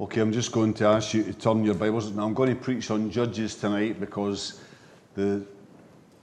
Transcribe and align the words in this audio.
Okay, 0.00 0.20
I'm 0.20 0.32
just 0.32 0.50
going 0.50 0.74
to 0.74 0.86
ask 0.86 1.14
you 1.14 1.22
to 1.22 1.32
turn 1.32 1.62
your 1.62 1.76
Bibles. 1.76 2.10
Now, 2.10 2.24
I'm 2.24 2.34
going 2.34 2.48
to 2.48 2.60
preach 2.60 2.90
on 2.90 3.12
Judges 3.12 3.54
tonight 3.54 4.00
because 4.00 4.60
the 5.14 5.46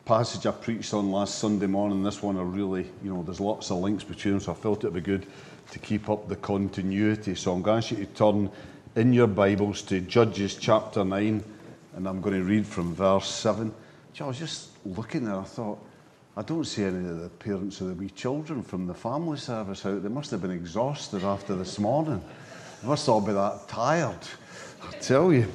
passage 0.03 0.45
I 0.45 0.51
preached 0.51 0.93
on 0.93 1.09
last 1.09 1.39
Sunday 1.39 1.67
morning, 1.67 2.03
this 2.03 2.21
one 2.21 2.35
are 2.35 2.43
really, 2.43 2.91
you 3.01 3.13
know, 3.13 3.23
there's 3.23 3.39
lots 3.39 3.71
of 3.71 3.77
links 3.77 4.03
between 4.03 4.33
them, 4.33 4.41
so 4.41 4.51
I 4.51 4.55
felt 4.55 4.83
it 4.83 4.91
would 4.91 5.01
be 5.01 5.09
good 5.09 5.25
to 5.71 5.79
keep 5.79 6.09
up 6.09 6.27
the 6.27 6.35
continuity. 6.35 7.33
So 7.33 7.53
I'm 7.53 7.61
going 7.61 7.81
to 7.81 7.87
ask 7.87 7.97
you 7.97 8.05
to 8.05 8.13
turn 8.13 8.51
in 8.97 9.13
your 9.13 9.27
Bibles 9.27 9.83
to 9.83 10.01
Judges 10.01 10.55
chapter 10.55 11.05
9, 11.05 11.41
and 11.95 12.07
I'm 12.09 12.19
going 12.19 12.35
to 12.35 12.43
read 12.43 12.67
from 12.67 12.93
verse 12.93 13.29
7. 13.29 13.73
I 14.19 14.23
was 14.25 14.37
just 14.37 14.71
looking 14.85 15.23
there, 15.23 15.37
I 15.37 15.43
thought, 15.43 15.79
I 16.35 16.41
don't 16.41 16.65
see 16.65 16.83
any 16.83 17.07
of 17.07 17.21
the 17.21 17.29
parents 17.29 17.79
of 17.79 17.87
the 17.87 17.93
wee 17.93 18.09
children 18.09 18.63
from 18.63 18.85
the 18.85 18.93
family 18.93 19.37
service 19.37 19.85
out. 19.85 20.03
They 20.03 20.09
must 20.09 20.29
have 20.31 20.41
been 20.41 20.51
exhausted 20.51 21.23
after 21.23 21.55
this 21.55 21.79
morning. 21.79 22.21
Must 22.83 23.07
all 23.09 23.21
be 23.21 23.31
that 23.31 23.67
tired. 23.67 24.17
I 24.81 24.91
tell 24.97 25.31
you. 25.31 25.47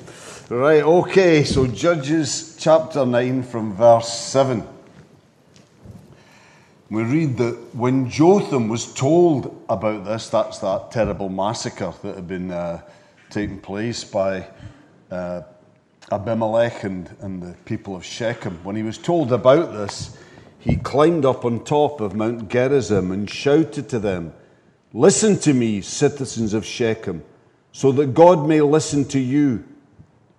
Right, 0.48 0.84
okay, 0.84 1.42
so 1.42 1.66
Judges 1.66 2.56
chapter 2.56 3.05
9 3.05 3.42
from 3.42 3.74
verse 3.74 4.09
7. 4.09 4.64
We 6.88 7.02
read 7.02 7.36
that 7.38 7.74
when 7.74 8.09
Jotham 8.09 8.69
was 8.69 8.95
told 8.95 9.60
about 9.69 10.05
this, 10.05 10.28
that's 10.28 10.60
that 10.60 10.92
terrible 10.92 11.28
massacre 11.28 11.92
that 12.05 12.14
had 12.14 12.28
been 12.28 12.52
uh, 12.52 12.83
taking 13.28 13.58
place 13.58 14.05
by 14.05 14.47
uh, 15.11 15.42
Abimelech 16.12 16.84
and, 16.84 17.11
and 17.22 17.42
the 17.42 17.56
people 17.64 17.97
of 17.97 18.05
Shechem. 18.05 18.61
When 18.62 18.77
he 18.77 18.84
was 18.84 18.98
told 18.98 19.33
about 19.33 19.72
this, 19.72 20.16
he 20.61 20.77
climbed 20.77 21.24
up 21.24 21.45
on 21.45 21.64
top 21.64 22.00
of 22.00 22.14
Mount 22.14 22.48
Gerizim 22.48 23.11
and 23.11 23.28
shouted 23.28 23.88
to 23.88 23.98
them, 23.98 24.33
Listen 24.92 25.38
to 25.40 25.52
me, 25.52 25.80
citizens 25.80 26.54
of 26.54 26.64
Shechem, 26.64 27.24
so 27.72 27.92
that 27.92 28.14
God 28.14 28.46
may 28.48 28.60
listen 28.60 29.04
to 29.06 29.18
you. 29.18 29.64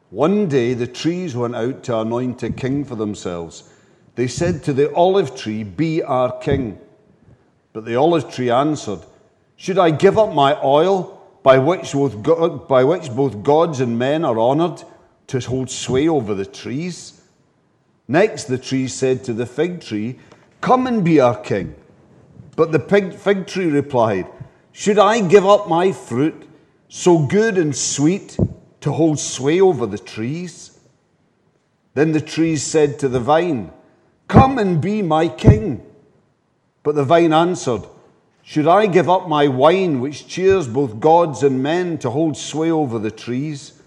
One 0.10 0.48
day 0.48 0.74
the 0.74 0.88
trees 0.88 1.36
went 1.36 1.56
out 1.56 1.84
to 1.84 2.00
anoint 2.00 2.42
a 2.44 2.50
king 2.50 2.86
for 2.86 2.96
themselves. 2.96 3.70
They 4.16 4.28
said 4.28 4.64
to 4.64 4.74
the 4.74 4.94
olive 4.96 5.36
tree, 5.36 5.64
Be 5.64 6.02
our 6.02 6.32
king. 6.40 6.80
But 7.74 7.86
the 7.86 7.98
olive 7.98 8.34
tree 8.34 8.50
answered, 8.50 9.02
Should 9.58 9.78
I 9.78 9.92
give 9.92 10.18
up 10.18 10.34
my 10.34 10.60
oil, 10.64 11.22
by 11.44 11.60
which 11.60 11.92
both, 11.94 12.24
God, 12.24 12.68
by 12.68 12.84
which 12.84 13.12
both 13.12 13.44
gods 13.44 13.80
and 13.82 14.00
men 14.00 14.26
are 14.26 14.40
honored, 14.40 14.84
to 15.28 15.40
hold 15.42 15.70
sway 15.70 16.08
over 16.08 16.34
the 16.34 16.46
trees? 16.46 17.22
Next, 18.08 18.46
the 18.46 18.58
tree 18.58 18.88
said 18.88 19.26
to 19.26 19.34
the 19.34 19.46
fig 19.46 19.82
tree, 19.82 20.18
Come 20.62 20.88
and 20.88 21.04
be 21.04 21.20
our 21.20 21.40
king. 21.40 21.76
But 22.56 22.72
the 22.72 22.80
fig 22.80 23.46
tree 23.46 23.68
replied, 23.68 24.26
should 24.78 25.00
I 25.00 25.22
give 25.22 25.44
up 25.44 25.68
my 25.68 25.92
fruit, 25.92 26.48
so 26.88 27.18
good 27.18 27.58
and 27.58 27.76
sweet, 27.76 28.38
to 28.82 28.92
hold 28.92 29.18
sway 29.18 29.60
over 29.60 29.88
the 29.88 29.98
trees? 29.98 30.78
Then 31.96 32.12
the 32.12 32.22
trees 32.22 32.62
said 32.62 33.00
to 33.00 33.10
the 33.10 33.20
vine, 33.20 33.72
Come 34.28 34.60
and 34.60 34.80
be 34.80 35.02
my 35.02 35.30
king. 35.30 35.84
But 36.84 36.94
the 36.94 37.04
vine 37.04 37.34
answered, 37.34 37.88
Should 38.44 38.68
I 38.68 38.86
give 38.86 39.10
up 39.10 39.28
my 39.28 39.48
wine, 39.48 40.00
which 40.00 40.28
cheers 40.28 40.68
both 40.68 41.00
gods 41.00 41.42
and 41.42 41.64
men, 41.64 41.98
to 41.98 42.12
hold 42.12 42.38
sway 42.38 42.70
over 42.70 43.00
the 43.00 43.10
trees? 43.10 43.82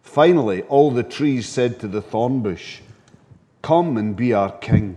Finally, 0.00 0.62
all 0.68 0.92
the 0.92 1.02
trees 1.02 1.48
said 1.48 1.80
to 1.80 1.88
the 1.88 2.00
thorn 2.00 2.40
bush, 2.40 2.82
Come 3.62 3.96
and 3.96 4.14
be 4.14 4.32
our 4.32 4.52
king. 4.58 4.96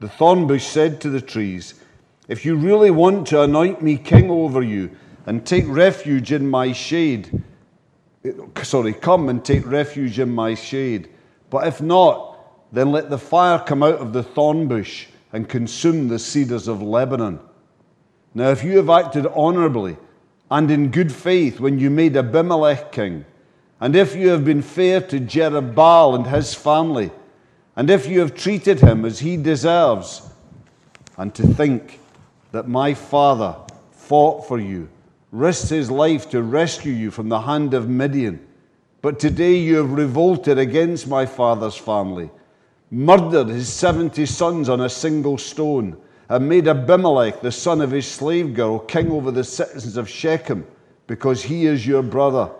The 0.00 0.08
thorn 0.08 0.46
bush 0.46 0.64
said 0.64 1.02
to 1.02 1.10
the 1.10 1.20
trees, 1.20 1.74
if 2.28 2.44
you 2.44 2.56
really 2.56 2.90
want 2.90 3.28
to 3.28 3.42
anoint 3.42 3.82
me 3.82 3.96
king 3.96 4.30
over 4.30 4.62
you 4.62 4.90
and 5.26 5.46
take 5.46 5.64
refuge 5.68 6.32
in 6.32 6.48
my 6.48 6.72
shade, 6.72 7.42
eh, 8.24 8.32
sorry, 8.62 8.92
come 8.92 9.28
and 9.28 9.44
take 9.44 9.66
refuge 9.66 10.18
in 10.18 10.30
my 10.30 10.54
shade. 10.54 11.08
But 11.50 11.66
if 11.66 11.80
not, 11.80 12.72
then 12.72 12.90
let 12.90 13.10
the 13.10 13.18
fire 13.18 13.58
come 13.58 13.82
out 13.82 13.98
of 13.98 14.12
the 14.12 14.22
thorn 14.22 14.66
bush 14.66 15.06
and 15.32 15.48
consume 15.48 16.08
the 16.08 16.18
cedars 16.18 16.68
of 16.68 16.82
Lebanon. 16.82 17.38
Now, 18.34 18.50
if 18.50 18.64
you 18.64 18.76
have 18.76 18.90
acted 18.90 19.26
honorably 19.26 19.96
and 20.50 20.70
in 20.70 20.90
good 20.90 21.12
faith 21.12 21.60
when 21.60 21.78
you 21.78 21.90
made 21.90 22.16
Abimelech 22.16 22.92
king, 22.92 23.24
and 23.80 23.94
if 23.94 24.16
you 24.16 24.28
have 24.28 24.44
been 24.44 24.62
fair 24.62 25.00
to 25.02 25.20
Jerubbaal 25.20 26.14
and 26.16 26.26
his 26.26 26.54
family, 26.54 27.10
and 27.76 27.90
if 27.90 28.06
you 28.06 28.20
have 28.20 28.34
treated 28.34 28.80
him 28.80 29.04
as 29.04 29.20
he 29.20 29.36
deserves, 29.36 30.28
and 31.18 31.34
to 31.34 31.46
think 31.46 32.00
that 32.56 32.66
my 32.66 32.94
father 32.94 33.54
fought 33.90 34.48
for 34.48 34.58
you, 34.58 34.88
risked 35.30 35.68
his 35.68 35.90
life 35.90 36.30
to 36.30 36.42
rescue 36.42 36.90
you 36.90 37.10
from 37.10 37.28
the 37.28 37.42
hand 37.42 37.74
of 37.74 37.86
Midian. 37.86 38.40
But 39.02 39.20
today 39.20 39.56
you 39.56 39.76
have 39.76 39.92
revolted 39.92 40.56
against 40.58 41.06
my 41.06 41.26
father's 41.26 41.76
family, 41.76 42.30
murdered 42.90 43.48
his 43.48 43.70
70 43.70 44.24
sons 44.24 44.70
on 44.70 44.80
a 44.80 44.88
single 44.88 45.36
stone, 45.36 45.98
and 46.30 46.48
made 46.48 46.66
Abimelech, 46.66 47.42
the 47.42 47.52
son 47.52 47.82
of 47.82 47.90
his 47.90 48.10
slave 48.10 48.54
girl, 48.54 48.78
king 48.78 49.12
over 49.12 49.30
the 49.30 49.44
citizens 49.44 49.98
of 49.98 50.08
Shechem, 50.08 50.66
because 51.06 51.42
he 51.42 51.66
is 51.66 51.86
your 51.86 52.02
brother. 52.02 52.50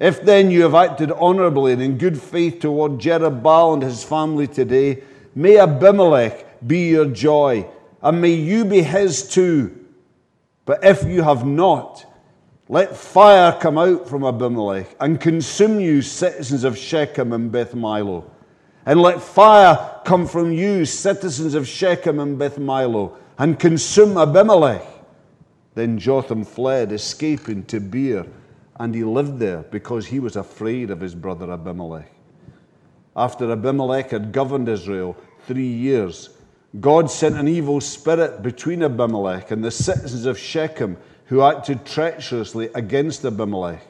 If 0.00 0.22
then 0.22 0.50
you 0.50 0.62
have 0.62 0.74
acted 0.74 1.12
honorably 1.12 1.74
and 1.74 1.80
in 1.80 1.96
good 1.96 2.20
faith 2.20 2.58
toward 2.58 2.98
Jerubbaal 2.98 3.74
and 3.74 3.84
his 3.84 4.02
family 4.02 4.48
today, 4.48 5.04
may 5.36 5.58
Abimelech 5.58 6.66
be 6.66 6.88
your 6.88 7.06
joy 7.06 7.68
and 8.02 8.20
may 8.20 8.32
you 8.32 8.64
be 8.64 8.82
his 8.82 9.28
too. 9.28 9.78
But 10.64 10.84
if 10.84 11.04
you 11.04 11.22
have 11.22 11.46
not, 11.46 12.04
let 12.68 12.96
fire 12.96 13.52
come 13.60 13.78
out 13.78 14.08
from 14.08 14.24
Abimelech 14.24 14.96
and 15.00 15.20
consume 15.20 15.80
you, 15.80 16.02
citizens 16.02 16.64
of 16.64 16.78
Shechem 16.78 17.32
and 17.32 17.50
Beth 17.50 17.72
Millo. 17.72 18.24
And 18.86 19.00
let 19.00 19.20
fire 19.20 20.00
come 20.04 20.26
from 20.26 20.52
you, 20.52 20.84
citizens 20.84 21.54
of 21.54 21.68
Shechem 21.68 22.18
and 22.18 22.38
Beth 22.38 22.58
Millo, 22.58 23.16
and 23.38 23.58
consume 23.58 24.16
Abimelech. 24.16 24.86
Then 25.74 25.98
Jotham 25.98 26.44
fled, 26.44 26.92
escaping 26.92 27.64
to 27.66 27.80
Beer, 27.80 28.26
and 28.76 28.94
he 28.94 29.04
lived 29.04 29.38
there 29.38 29.62
because 29.62 30.06
he 30.06 30.18
was 30.18 30.36
afraid 30.36 30.90
of 30.90 31.00
his 31.00 31.14
brother 31.14 31.52
Abimelech. 31.52 32.10
After 33.14 33.50
Abimelech 33.52 34.10
had 34.10 34.32
governed 34.32 34.68
Israel 34.68 35.16
three 35.46 35.66
years, 35.66 36.30
God 36.80 37.10
sent 37.10 37.36
an 37.36 37.48
evil 37.48 37.82
spirit 37.82 38.42
between 38.42 38.82
Abimelech 38.82 39.50
and 39.50 39.62
the 39.62 39.70
citizens 39.70 40.24
of 40.24 40.38
Shechem 40.38 40.96
who 41.26 41.42
acted 41.42 41.84
treacherously 41.84 42.70
against 42.74 43.24
Abimelech. 43.26 43.86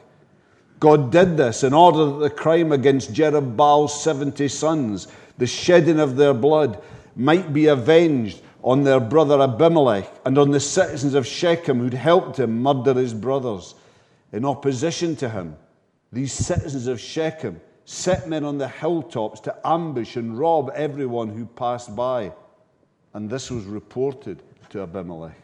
God 0.79 1.09
did 1.09 1.37
this 1.37 1.63
in 1.63 1.73
order 1.73 2.05
that 2.05 2.19
the 2.19 2.29
crime 2.29 2.73
against 2.73 3.13
Jerubbaal's 3.13 4.03
70 4.03 4.49
sons, 4.49 5.07
the 5.37 5.47
shedding 5.47 5.99
of 5.99 6.17
their 6.17 6.33
blood, 6.33 6.81
might 7.15 7.53
be 7.53 7.67
avenged 7.67 8.41
on 8.61 8.83
their 8.83 8.99
brother 8.99 9.41
Abimelech 9.41 10.09
and 10.25 10.37
on 10.37 10.51
the 10.51 10.59
citizens 10.59 11.13
of 11.13 11.25
Shechem 11.25 11.79
who'd 11.79 11.93
helped 11.93 12.37
him 12.37 12.61
murder 12.61 12.93
his 12.95 13.13
brothers. 13.13 13.75
In 14.33 14.43
opposition 14.43 15.15
to 15.17 15.29
him, 15.29 15.55
these 16.11 16.33
citizens 16.33 16.87
of 16.87 16.99
Shechem 16.99 17.61
set 17.85 18.27
men 18.27 18.43
on 18.43 18.57
the 18.57 18.67
hilltops 18.67 19.39
to 19.41 19.55
ambush 19.65 20.17
and 20.17 20.37
rob 20.37 20.69
everyone 20.75 21.29
who 21.29 21.45
passed 21.45 21.95
by 21.95 22.33
and 23.13 23.29
this 23.29 23.51
was 23.51 23.65
reported 23.65 24.41
to 24.69 24.81
Abimelech. 24.81 25.37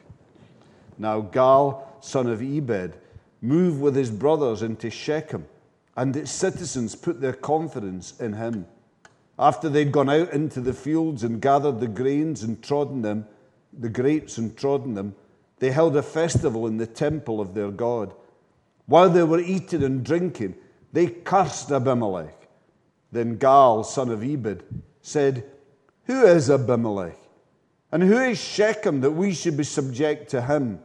Now 0.97 1.21
Gaal, 1.21 1.83
son 2.01 2.27
of 2.27 2.41
Ebed, 2.41 2.95
moved 3.41 3.79
with 3.79 3.95
his 3.95 4.11
brothers 4.11 4.61
into 4.61 4.89
Shechem, 4.89 5.45
and 5.95 6.15
its 6.15 6.31
citizens 6.31 6.95
put 6.95 7.21
their 7.21 7.33
confidence 7.33 8.19
in 8.19 8.33
him. 8.33 8.65
After 9.37 9.69
they'd 9.69 9.91
gone 9.91 10.09
out 10.09 10.33
into 10.33 10.59
the 10.59 10.73
fields 10.73 11.23
and 11.23 11.41
gathered 11.41 11.79
the 11.79 11.87
grains 11.87 12.43
and 12.43 12.61
trodden 12.61 13.01
them, 13.01 13.25
the 13.71 13.89
grapes 13.89 14.37
and 14.37 14.57
trodden 14.57 14.95
them, 14.95 15.15
they 15.59 15.71
held 15.71 15.95
a 15.95 16.03
festival 16.03 16.67
in 16.67 16.77
the 16.77 16.87
temple 16.87 17.39
of 17.39 17.53
their 17.53 17.71
God. 17.71 18.13
While 18.85 19.09
they 19.09 19.23
were 19.23 19.39
eating 19.39 19.83
and 19.83 20.03
drinking, 20.03 20.55
they 20.91 21.07
cursed 21.07 21.71
Abimelech. 21.71 22.47
Then 23.11 23.37
Gaal, 23.37 23.85
son 23.85 24.09
of 24.09 24.23
Ebed, 24.23 24.63
said, 25.01 25.45
Who 26.05 26.25
is 26.25 26.49
Abimelech? 26.49 27.17
And 27.91 28.03
who 28.03 28.17
is 28.17 28.39
Shechem 28.39 29.01
that 29.01 29.11
we 29.11 29.33
should 29.33 29.57
be 29.57 29.63
subject 29.63 30.29
to 30.31 30.41
him? 30.41 30.79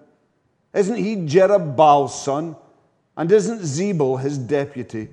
Isn't 0.73 0.97
he 0.97 1.17
Jerubbaal's 1.17 2.21
son? 2.21 2.56
And 3.17 3.31
isn't 3.31 3.61
Zebul 3.61 4.21
his 4.21 4.39
deputy? 4.39 5.09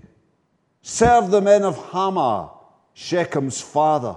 Serve 0.81 1.29
the 1.29 1.41
men 1.41 1.63
of 1.63 1.77
Hamor, 1.91 2.49
Shechem's 2.95 3.61
father. 3.61 4.15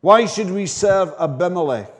Why 0.00 0.26
should 0.26 0.50
we 0.50 0.66
serve 0.66 1.14
Abimelech? 1.18 1.90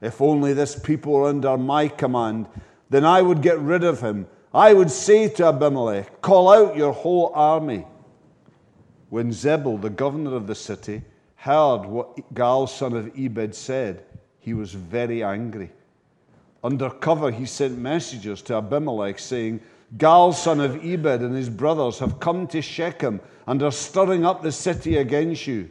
If 0.00 0.20
only 0.20 0.52
this 0.52 0.78
people 0.78 1.14
were 1.14 1.28
under 1.28 1.56
my 1.56 1.88
command, 1.88 2.46
then 2.90 3.04
I 3.04 3.22
would 3.22 3.40
get 3.40 3.58
rid 3.58 3.84
of 3.84 4.00
him. 4.00 4.26
I 4.52 4.74
would 4.74 4.90
say 4.90 5.28
to 5.28 5.46
Abimelech, 5.46 6.20
Call 6.20 6.52
out 6.52 6.76
your 6.76 6.92
whole 6.92 7.32
army. 7.34 7.86
When 9.08 9.30
Zebul, 9.30 9.80
the 9.80 9.90
governor 9.90 10.34
of 10.34 10.46
the 10.46 10.54
city, 10.54 11.02
heard 11.36 11.86
what 11.86 12.34
Gaal, 12.34 12.68
son 12.68 12.94
of 12.94 13.18
Ebed, 13.18 13.54
said, 13.54 14.04
he 14.44 14.52
was 14.52 14.74
very 14.74 15.24
angry. 15.24 15.70
Under 16.62 16.90
cover, 16.90 17.30
he 17.30 17.46
sent 17.46 17.78
messengers 17.78 18.42
to 18.42 18.56
Abimelech 18.56 19.18
saying, 19.18 19.60
Gaal, 19.96 20.34
son 20.34 20.60
of 20.60 20.84
Ebed, 20.84 21.22
and 21.22 21.34
his 21.34 21.48
brothers 21.48 21.98
have 22.00 22.20
come 22.20 22.46
to 22.48 22.60
Shechem 22.60 23.20
and 23.46 23.62
are 23.62 23.72
stirring 23.72 24.26
up 24.26 24.42
the 24.42 24.52
city 24.52 24.98
against 24.98 25.46
you. 25.46 25.70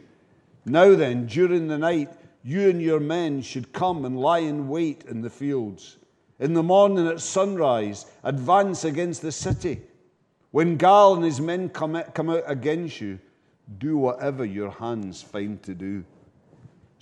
Now 0.64 0.96
then, 0.96 1.26
during 1.26 1.68
the 1.68 1.78
night, 1.78 2.10
you 2.42 2.68
and 2.68 2.82
your 2.82 2.98
men 2.98 3.42
should 3.42 3.72
come 3.72 4.04
and 4.04 4.18
lie 4.18 4.40
in 4.40 4.68
wait 4.68 5.04
in 5.08 5.22
the 5.22 5.30
fields. 5.30 5.96
In 6.40 6.54
the 6.54 6.62
morning 6.64 7.06
at 7.06 7.20
sunrise, 7.20 8.06
advance 8.24 8.82
against 8.82 9.22
the 9.22 9.30
city. 9.30 9.82
When 10.50 10.78
Gaal 10.78 11.14
and 11.14 11.24
his 11.24 11.40
men 11.40 11.68
come 11.68 11.94
out 11.94 12.42
against 12.46 13.00
you, 13.00 13.20
do 13.78 13.96
whatever 13.98 14.44
your 14.44 14.70
hands 14.70 15.22
find 15.22 15.62
to 15.62 15.74
do. 15.74 16.04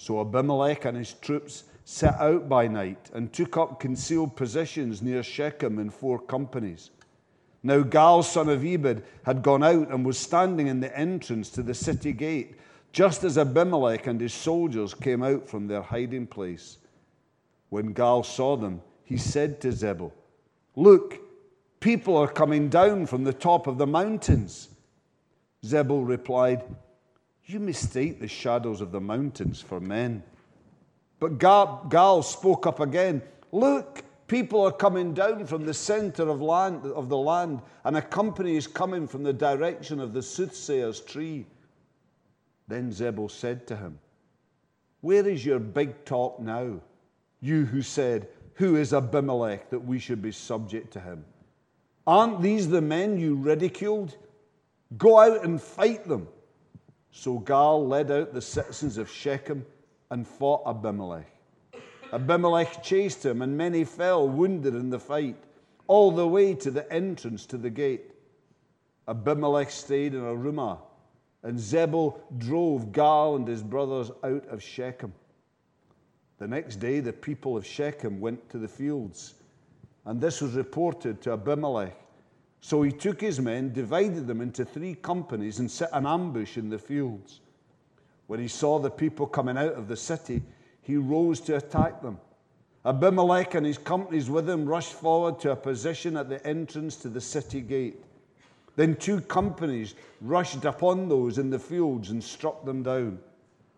So 0.03 0.21
Abimelech 0.21 0.85
and 0.85 0.97
his 0.97 1.13
troops 1.13 1.63
set 1.85 2.17
out 2.17 2.49
by 2.49 2.67
night 2.67 3.09
and 3.15 3.33
took 3.33 3.57
up 3.57 3.79
concealed 3.79 4.35
positions 4.35 5.01
near 5.01 5.23
Shechem 5.23 5.79
in 5.79 5.91
four 5.91 6.19
companies. 6.19 6.91
Now 7.63 7.85
Gaal, 7.85 8.25
son 8.25 8.49
of 8.49 8.65
Ebed, 8.65 9.05
had 9.25 9.45
gone 9.45 9.63
out 9.63 9.93
and 9.93 10.05
was 10.05 10.19
standing 10.19 10.67
in 10.67 10.81
the 10.81 10.99
entrance 10.99 11.51
to 11.51 11.63
the 11.63 11.73
city 11.73 12.13
gate, 12.13 12.57
just 12.91 13.23
as 13.23 13.39
Abimelech 13.39 14.09
and 14.09 14.21
his 14.21 14.35
soldiers 14.35 14.93
came 14.93 15.23
out 15.23 15.49
from 15.49 15.69
their 15.69 15.83
hiding 15.83 16.27
place. 16.27 16.79
When 17.69 17.95
Gaal 17.95 18.27
saw 18.27 18.57
them, 18.57 18.83
he 19.05 19.17
said 19.17 19.61
to 19.61 19.69
Zebul, 19.69 20.11
Look, 20.75 21.21
people 21.79 22.17
are 22.17 22.27
coming 22.27 22.69
down 22.69 23.07
from 23.07 23.23
the 23.23 23.33
top 23.33 23.69
of 23.69 23.79
the 23.79 23.87
mountains. 23.87 24.69
Zebul 25.65 26.05
replied, 26.05 26.65
You 27.53 27.61
mistake 27.61 28.19
the 28.19 28.29
shadows 28.29 28.81
of 28.81 28.93
the 28.93 29.01
mountains 29.01 29.61
for 29.61 29.79
men. 29.79 30.23
But 31.21 31.39
Gaal 31.39 32.25
spoke 32.25 32.67
up 32.67 32.81
again, 32.81 33.23
Look, 33.53 34.03
People 34.33 34.63
are 34.63 34.73
coming 34.73 35.13
down 35.13 35.45
from 35.45 35.67
the 35.67 35.75
center 35.75 36.27
of, 36.27 36.41
land, 36.41 36.87
of 36.87 37.11
the 37.11 37.19
land, 37.19 37.61
and 37.85 37.99
a 37.99 38.01
company 38.01 38.57
is 38.57 38.67
coming 38.67 39.07
from 39.07 39.23
the 39.23 39.33
direction 39.35 40.01
of 40.01 40.15
the 40.15 40.23
soothsayer's 40.23 41.03
tree. 41.03 41.45
Then 42.67 42.91
Zebul 42.93 43.31
said 43.31 43.67
to 43.67 43.77
him, 43.77 43.99
Where 45.03 45.29
is 45.29 45.45
your 45.45 45.59
big 45.59 46.07
talk 46.07 46.41
now? 46.41 46.81
You 47.43 47.67
who 47.67 47.83
said, 47.83 48.27
Who 48.55 48.77
is 48.77 48.95
Abimelech 48.95 49.69
that 49.69 49.85
we 49.85 49.99
should 49.99 50.23
be 50.23 50.33
subject 50.33 50.95
to 50.95 51.01
him? 51.01 51.27
Aren't 52.07 52.41
these 52.41 52.71
the 52.71 52.81
men 52.81 53.19
you 53.19 53.35
ridiculed? 53.35 54.17
Go 54.97 55.19
out 55.19 55.45
and 55.45 55.61
fight 55.61 56.09
them. 56.09 56.27
So 57.13 57.39
Gaal 57.39 57.89
led 57.89 58.11
out 58.11 58.33
the 58.33 58.41
citizens 58.41 58.97
of 58.97 59.09
Shechem 59.09 59.65
and 60.11 60.27
fought 60.27 60.63
Abimelech. 60.67 61.29
Abimelech 62.13 62.83
chased 62.83 63.25
him, 63.25 63.43
and 63.43 63.57
many 63.57 63.85
fell 63.85 64.29
wounded 64.29 64.75
in 64.75 64.91
the 64.91 64.99
fight, 64.99 65.37
all 65.87 66.11
the 66.11 66.27
way 66.27 66.55
to 66.55 66.71
the 66.71 66.91
entrance 66.93 67.47
to 67.47 67.57
the 67.57 67.71
gate. 67.71 68.13
Abimelech 69.09 69.71
stayed 69.71 70.15
in 70.15 70.21
Arumah, 70.21 70.79
and 71.43 71.59
Zebul 71.59 72.19
drove 72.39 72.93
Gaal 72.93 73.37
and 73.37 73.47
his 73.47 73.63
brothers 73.63 74.11
out 74.25 74.47
of 74.49 74.63
Shechem. 74.63 75.13
The 76.39 76.49
next 76.49 76.77
day, 76.77 77.01
the 77.01 77.13
people 77.13 77.57
of 77.57 77.67
Shechem 77.67 78.21
went 78.21 78.49
to 78.51 78.59
the 78.59 78.69
fields, 78.69 79.35
and 80.07 80.21
this 80.21 80.41
was 80.41 80.55
reported 80.55 81.21
to 81.23 81.33
Abimelech. 81.33 81.97
So 82.63 82.81
he 82.83 82.93
took 82.93 83.21
his 83.21 83.41
men, 83.41 83.73
divided 83.73 84.29
them 84.29 84.41
into 84.41 84.65
three 84.65 84.95
companies, 84.95 85.59
and 85.59 85.69
set 85.69 85.91
an 85.93 86.07
ambush 86.07 86.57
in 86.57 86.71
the 86.71 86.79
fields. 86.79 87.41
When 88.29 88.39
he 88.39 88.49
saw 88.49 88.79
the 88.79 88.91
people 88.91 89.27
coming 89.27 89.59
out 89.59 89.75
of 89.75 89.89
the 89.89 89.97
city, 89.97 90.43
he 90.81 90.97
rose 90.97 91.41
to 91.41 91.57
attack 91.57 92.01
them. 92.01 92.19
Abimelech 92.87 93.57
and 93.57 93.67
his 93.67 93.79
companies 93.79 94.31
with 94.31 94.49
him 94.49 94.65
rushed 94.65 94.93
forward 94.93 95.41
to 95.41 95.51
a 95.51 95.57
position 95.57 96.17
at 96.17 96.29
the 96.29 96.45
entrance 96.47 96.97
to 96.97 97.09
the 97.09 97.21
city 97.21 97.61
gate. 97.61 98.01
Then 98.77 98.95
two 98.95 99.21
companies 99.21 99.97
rushed 100.21 100.65
upon 100.65 101.09
those 101.09 101.39
in 101.39 101.51
the 101.51 101.59
fields 101.59 102.11
and 102.11 102.23
struck 102.23 102.65
them 102.65 102.85
down. 102.85 103.19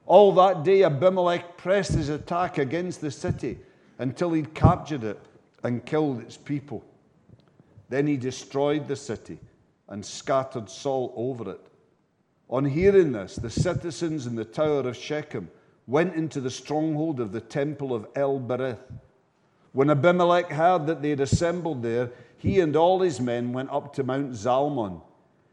All 0.06 0.32
that 0.32 0.62
day, 0.62 0.84
Abimelech 0.84 1.56
pressed 1.56 1.92
his 1.92 2.10
attack 2.10 2.58
against 2.58 3.00
the 3.00 3.10
city 3.10 3.58
until 3.98 4.32
he'd 4.32 4.54
captured 4.54 5.04
it 5.04 5.20
and 5.62 5.84
killed 5.84 6.20
its 6.20 6.36
people. 6.36 6.84
Then 7.88 8.06
he 8.06 8.16
destroyed 8.16 8.88
the 8.88 8.96
city 8.96 9.38
and 9.88 10.04
scattered 10.04 10.70
salt 10.70 11.12
over 11.16 11.50
it. 11.50 11.60
On 12.48 12.64
hearing 12.64 13.12
this, 13.12 13.36
the 13.36 13.50
citizens 13.50 14.26
in 14.26 14.36
the 14.36 14.44
tower 14.44 14.80
of 14.80 14.96
Shechem 14.96 15.50
went 15.86 16.14
into 16.14 16.40
the 16.40 16.50
stronghold 16.50 17.20
of 17.20 17.32
the 17.32 17.40
temple 17.40 17.94
of 17.94 18.06
El 18.14 18.40
Berith. 18.40 18.78
When 19.72 19.90
Abimelech 19.90 20.50
heard 20.50 20.86
that 20.86 21.02
they 21.02 21.10
had 21.10 21.20
assembled 21.20 21.82
there, 21.82 22.10
he 22.38 22.60
and 22.60 22.76
all 22.76 23.00
his 23.00 23.20
men 23.20 23.52
went 23.52 23.70
up 23.70 23.92
to 23.94 24.04
Mount 24.04 24.32
Zalmon. 24.34 25.00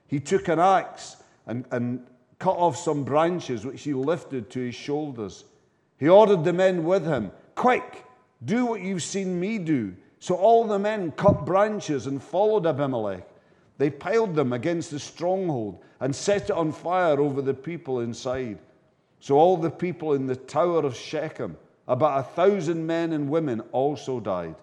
He 0.07 0.19
took 0.19 0.47
an 0.47 0.59
axe 0.59 1.17
and, 1.47 1.65
and 1.71 2.05
cut 2.37 2.55
off 2.55 2.77
some 2.77 3.03
branches 3.03 3.65
which 3.65 3.83
he 3.83 3.93
lifted 3.93 4.49
to 4.51 4.59
his 4.59 4.75
shoulders. 4.75 5.45
He 5.97 6.07
ordered 6.09 6.43
the 6.43 6.53
men 6.53 6.83
with 6.83 7.05
him, 7.05 7.31
Quick, 7.55 8.05
do 8.43 8.65
what 8.65 8.81
you've 8.81 9.03
seen 9.03 9.39
me 9.39 9.57
do. 9.57 9.95
So 10.21 10.35
all 10.35 10.65
the 10.65 10.77
men 10.77 11.13
cut 11.13 11.47
branches 11.47 12.05
and 12.05 12.21
followed 12.21 12.67
Abimelech. 12.67 13.27
They 13.79 13.89
piled 13.89 14.35
them 14.35 14.53
against 14.53 14.91
the 14.91 14.99
stronghold 14.99 15.83
and 15.99 16.15
set 16.15 16.43
it 16.43 16.51
on 16.51 16.73
fire 16.73 17.19
over 17.19 17.41
the 17.41 17.55
people 17.55 18.01
inside. 18.01 18.59
So 19.19 19.39
all 19.39 19.57
the 19.57 19.71
people 19.71 20.13
in 20.13 20.27
the 20.27 20.35
tower 20.35 20.85
of 20.85 20.95
Shechem, 20.95 21.57
about 21.87 22.19
a 22.19 22.23
thousand 22.35 22.85
men 22.85 23.13
and 23.13 23.31
women, 23.31 23.61
also 23.71 24.19
died. 24.19 24.53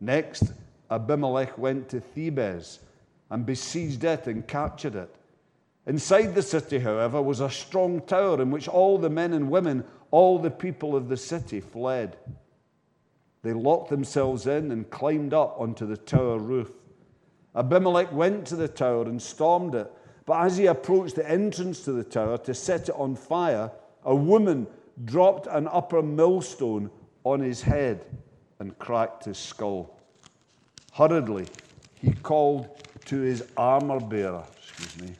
Next, 0.00 0.52
Abimelech 0.88 1.58
went 1.58 1.88
to 1.88 2.00
Thebez 2.00 2.78
and 3.28 3.44
besieged 3.44 4.04
it 4.04 4.28
and 4.28 4.46
captured 4.46 4.94
it. 4.94 5.12
Inside 5.84 6.36
the 6.36 6.42
city, 6.42 6.78
however, 6.78 7.20
was 7.20 7.40
a 7.40 7.50
strong 7.50 8.02
tower 8.02 8.40
in 8.40 8.52
which 8.52 8.68
all 8.68 8.98
the 8.98 9.10
men 9.10 9.32
and 9.32 9.50
women, 9.50 9.82
all 10.12 10.38
the 10.38 10.48
people 10.48 10.94
of 10.94 11.08
the 11.08 11.16
city 11.16 11.60
fled. 11.60 12.16
They 13.42 13.52
locked 13.52 13.90
themselves 13.90 14.46
in 14.46 14.70
and 14.70 14.90
climbed 14.90 15.34
up 15.34 15.58
onto 15.58 15.86
the 15.86 15.96
tower 15.96 16.38
roof. 16.38 16.72
Abimelech 17.54 18.12
went 18.12 18.46
to 18.48 18.56
the 18.56 18.68
tower 18.68 19.02
and 19.04 19.20
stormed 19.20 19.74
it 19.74 19.90
but 20.30 20.46
as 20.46 20.56
he 20.56 20.66
approached 20.66 21.16
the 21.16 21.28
entrance 21.28 21.80
to 21.84 21.92
the 21.92 22.04
tower 22.04 22.38
to 22.38 22.54
set 22.54 22.88
it 22.88 22.94
on 22.94 23.16
fire, 23.16 23.68
a 24.04 24.14
woman 24.14 24.64
dropped 25.04 25.48
an 25.48 25.66
upper 25.66 26.02
millstone 26.02 26.88
on 27.24 27.40
his 27.40 27.62
head 27.62 28.06
and 28.60 28.78
cracked 28.78 29.24
his 29.24 29.38
skull. 29.38 29.98
Hurriedly, 30.92 31.48
he 32.00 32.12
called 32.12 32.68
to 33.06 33.20
his 33.20 33.42
armor 33.56 33.98
bearer, 33.98 34.44
excuse 34.56 35.08
me, 35.08 35.16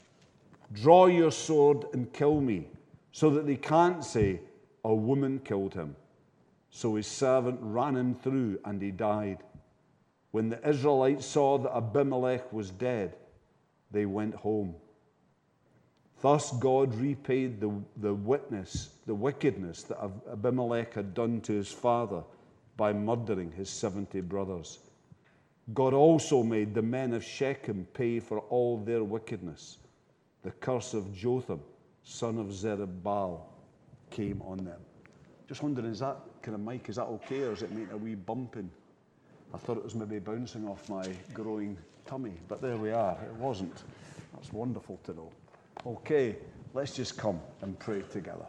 draw 0.74 1.06
your 1.06 1.32
sword 1.32 1.86
and 1.92 2.12
kill 2.12 2.40
me, 2.40 2.68
so 3.10 3.30
that 3.30 3.46
they 3.46 3.56
can't 3.56 4.04
say, 4.04 4.40
a 4.84 4.94
woman 4.94 5.40
killed 5.40 5.74
him. 5.74 5.96
So 6.70 6.94
his 6.94 7.06
servant 7.06 7.58
ran 7.60 7.96
him 7.96 8.14
through 8.14 8.58
and 8.64 8.80
he 8.80 8.90
died. 8.90 9.38
When 10.30 10.48
the 10.48 10.68
Israelites 10.68 11.26
saw 11.26 11.58
that 11.58 11.76
Abimelech 11.76 12.52
was 12.52 12.70
dead, 12.70 13.16
they 13.90 14.06
went 14.06 14.34
home. 14.36 14.76
Thus, 16.22 16.52
God 16.58 16.94
repaid 16.94 17.60
the, 17.60 17.72
the 17.96 18.14
witness, 18.14 18.90
the 19.06 19.14
wickedness 19.14 19.82
that 19.84 19.98
Abimelech 20.30 20.94
had 20.94 21.14
done 21.14 21.40
to 21.42 21.52
his 21.52 21.72
father 21.72 22.22
by 22.76 22.92
murdering 22.92 23.50
his 23.52 23.70
70 23.70 24.20
brothers. 24.22 24.78
God 25.74 25.94
also 25.94 26.42
made 26.42 26.74
the 26.74 26.82
men 26.82 27.14
of 27.14 27.24
Shechem 27.24 27.86
pay 27.94 28.20
for 28.20 28.40
all 28.40 28.78
their 28.78 29.02
wickedness. 29.02 29.78
The 30.42 30.50
curse 30.50 30.94
of 30.94 31.12
Jotham, 31.14 31.60
son 32.02 32.38
of 32.38 32.48
Jerubbaal, 32.48 33.40
came 34.10 34.42
on 34.42 34.58
them. 34.58 34.80
Just 35.48 35.62
wondering, 35.62 35.90
is 35.90 36.00
that 36.00 36.18
kind 36.42 36.54
of 36.54 36.60
mic, 36.60 36.88
is 36.88 36.96
that 36.96 37.04
okay, 37.04 37.42
or 37.42 37.52
is 37.52 37.62
it 37.62 37.70
making 37.72 37.92
a 37.92 37.96
wee 37.96 38.14
bumping? 38.14 38.70
I 39.52 39.58
thought 39.58 39.76
it 39.76 39.84
was 39.84 39.94
maybe 39.94 40.18
bouncing 40.18 40.66
off 40.68 40.88
my 40.88 41.04
growing 41.32 41.76
tummy, 42.06 42.34
but 42.48 42.62
there 42.62 42.76
we 42.76 42.92
are. 42.92 43.18
It 43.24 43.34
wasn't. 43.34 43.82
That's 44.34 44.52
wonderful 44.52 44.98
to 45.04 45.14
know. 45.14 45.30
Okay, 45.86 46.36
let's 46.74 46.94
just 46.94 47.16
come 47.16 47.40
and 47.62 47.78
pray 47.78 48.02
together. 48.02 48.46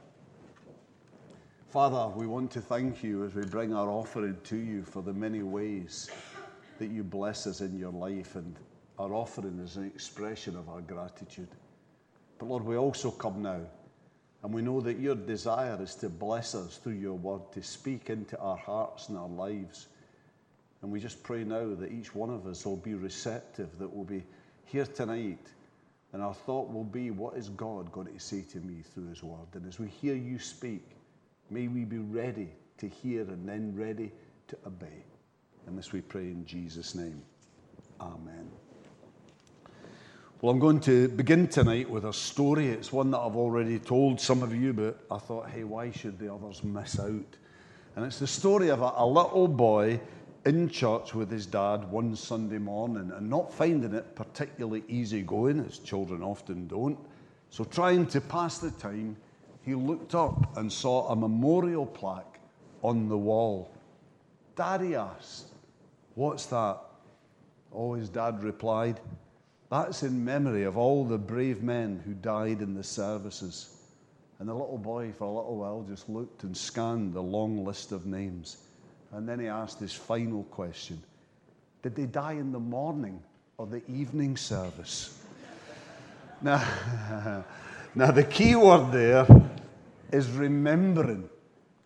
Father, 1.69 2.13
we 2.15 2.27
want 2.27 2.51
to 2.51 2.61
thank 2.61 3.01
you 3.01 3.23
as 3.23 3.33
we 3.33 3.45
bring 3.45 3.73
our 3.73 3.89
offering 3.89 4.37
to 4.43 4.57
you 4.57 4.83
for 4.83 5.01
the 5.01 5.13
many 5.13 5.41
ways 5.41 6.09
that 6.79 6.87
you 6.87 7.03
bless 7.03 7.47
us 7.47 7.61
in 7.61 7.77
your 7.79 7.91
life, 7.91 8.35
and 8.35 8.55
our 8.99 9.13
offering 9.13 9.57
is 9.59 9.77
an 9.77 9.85
expression 9.85 10.57
of 10.57 10.67
our 10.69 10.81
gratitude. 10.81 11.47
But 12.37 12.49
Lord, 12.49 12.65
we 12.65 12.75
also 12.75 13.09
come 13.09 13.41
now, 13.41 13.61
and 14.43 14.53
we 14.53 14.61
know 14.61 14.81
that 14.81 14.99
your 14.99 15.15
desire 15.15 15.77
is 15.81 15.95
to 15.95 16.09
bless 16.09 16.55
us 16.55 16.77
through 16.77 16.93
your 16.93 17.13
word, 17.13 17.41
to 17.53 17.61
speak 17.61 18.09
into 18.09 18.37
our 18.39 18.57
hearts 18.57 19.09
and 19.09 19.17
our 19.17 19.29
lives. 19.29 19.87
And 20.81 20.91
we 20.91 20.99
just 20.99 21.21
pray 21.21 21.43
now 21.43 21.75
that 21.75 21.91
each 21.91 22.15
one 22.15 22.31
of 22.31 22.47
us 22.47 22.65
will 22.65 22.77
be 22.77 22.95
receptive, 22.95 23.77
that 23.77 23.93
we'll 23.93 24.03
be 24.03 24.23
here 24.65 24.85
tonight 24.85 25.47
and 26.13 26.21
our 26.21 26.33
thought 26.33 26.71
will 26.71 26.83
be, 26.83 27.09
what 27.09 27.37
is 27.37 27.49
God 27.49 27.91
going 27.91 28.07
to 28.07 28.19
say 28.19 28.41
to 28.51 28.57
me 28.59 28.81
through 28.81 29.09
His 29.09 29.23
Word? 29.23 29.47
And 29.53 29.65
as 29.67 29.79
we 29.79 29.87
hear 29.87 30.15
you 30.15 30.39
speak, 30.39 30.83
may 31.49 31.67
we 31.67 31.85
be 31.85 31.99
ready 31.99 32.49
to 32.79 32.87
hear 32.87 33.21
and 33.21 33.47
then 33.47 33.73
ready 33.75 34.11
to 34.49 34.57
obey. 34.65 35.05
And 35.67 35.77
this 35.77 35.93
we 35.93 36.01
pray 36.01 36.23
in 36.23 36.45
Jesus' 36.45 36.95
name. 36.95 37.21
Amen. 38.01 38.51
Well, 40.41 40.51
I'm 40.51 40.57
going 40.57 40.79
to 40.79 41.07
begin 41.07 41.47
tonight 41.47 41.87
with 41.87 42.03
a 42.05 42.13
story. 42.13 42.69
It's 42.69 42.91
one 42.91 43.11
that 43.11 43.19
I've 43.19 43.35
already 43.35 43.77
told 43.77 44.19
some 44.19 44.41
of 44.41 44.55
you, 44.55 44.73
but 44.73 44.97
I 45.11 45.19
thought, 45.19 45.51
hey, 45.51 45.63
why 45.63 45.91
should 45.91 46.17
the 46.17 46.33
others 46.33 46.63
miss 46.63 46.99
out? 46.99 47.37
And 47.95 48.03
it's 48.03 48.17
the 48.17 48.25
story 48.25 48.69
of 48.69 48.81
a, 48.81 48.91
a 48.95 49.05
little 49.05 49.47
boy 49.47 50.01
in 50.47 50.67
church 50.67 51.13
with 51.13 51.29
his 51.29 51.45
dad 51.45 51.91
one 51.91 52.15
Sunday 52.15 52.57
morning 52.57 53.11
and 53.15 53.29
not 53.29 53.53
finding 53.53 53.93
it 53.93 54.15
particularly 54.15 54.83
easy 54.87 55.21
going, 55.21 55.59
as 55.59 55.77
children 55.77 56.23
often 56.23 56.65
don't. 56.67 56.97
So, 57.51 57.63
trying 57.63 58.07
to 58.07 58.19
pass 58.19 58.57
the 58.57 58.71
time, 58.71 59.17
he 59.61 59.75
looked 59.75 60.15
up 60.15 60.57
and 60.57 60.73
saw 60.73 61.09
a 61.09 61.15
memorial 61.15 61.85
plaque 61.85 62.39
on 62.81 63.07
the 63.07 63.17
wall. 63.17 63.71
Daddy 64.55 64.95
asked, 64.95 65.49
What's 66.15 66.47
that? 66.47 66.79
Oh, 67.71 67.93
his 67.93 68.09
dad 68.09 68.43
replied, 68.43 68.99
That's 69.71 70.03
in 70.03 70.25
memory 70.25 70.63
of 70.63 70.77
all 70.77 71.05
the 71.05 71.17
brave 71.17 71.63
men 71.63 72.01
who 72.05 72.13
died 72.13 72.61
in 72.61 72.73
the 72.73 72.83
services. 72.83 73.69
And 74.37 74.49
the 74.49 74.53
little 74.53 74.77
boy, 74.77 75.13
for 75.13 75.23
a 75.23 75.31
little 75.31 75.55
while, 75.55 75.85
just 75.87 76.09
looked 76.09 76.43
and 76.43 76.55
scanned 76.55 77.13
the 77.13 77.21
long 77.21 77.63
list 77.63 77.93
of 77.93 78.05
names. 78.05 78.57
And 79.13 79.27
then 79.27 79.39
he 79.39 79.47
asked 79.47 79.79
his 79.79 79.93
final 79.93 80.43
question 80.45 81.01
Did 81.83 81.95
they 81.95 82.05
die 82.05 82.33
in 82.33 82.51
the 82.51 82.59
morning 82.59 83.23
or 83.57 83.65
the 83.65 83.81
evening 83.89 84.35
service? 84.35 85.17
now, 86.41 86.61
now, 87.95 88.11
the 88.11 88.25
key 88.25 88.57
word 88.57 88.91
there 88.91 89.25
is 90.11 90.29
remembering, 90.31 91.29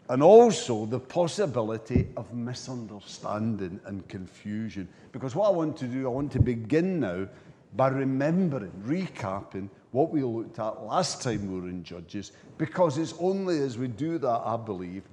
and 0.09 0.23
also 0.23 0.87
the 0.87 0.99
possibility 0.99 2.07
of 2.17 2.33
misunderstanding 2.33 3.79
and 3.85 4.07
confusion. 4.07 4.87
Because 5.11 5.35
what 5.35 5.49
I 5.49 5.51
want 5.51 5.77
to 5.77 5.85
do, 5.85 6.07
I 6.07 6.09
want 6.09 6.31
to 6.31 6.41
begin 6.41 7.01
now 7.01 7.27
by 7.75 7.89
remembering, 7.89 8.71
recapping 8.85 9.69
what 9.91 10.11
we 10.11 10.23
looked 10.23 10.59
at 10.59 10.83
last 10.83 11.21
time 11.21 11.51
we 11.51 11.59
were 11.59 11.67
in 11.67 11.83
Judges, 11.83 12.31
because 12.57 12.97
it's 12.97 13.13
only 13.19 13.59
as 13.59 13.77
we 13.77 13.87
do 13.87 14.17
that, 14.17 14.41
I 14.45 14.57
believe, 14.57 15.03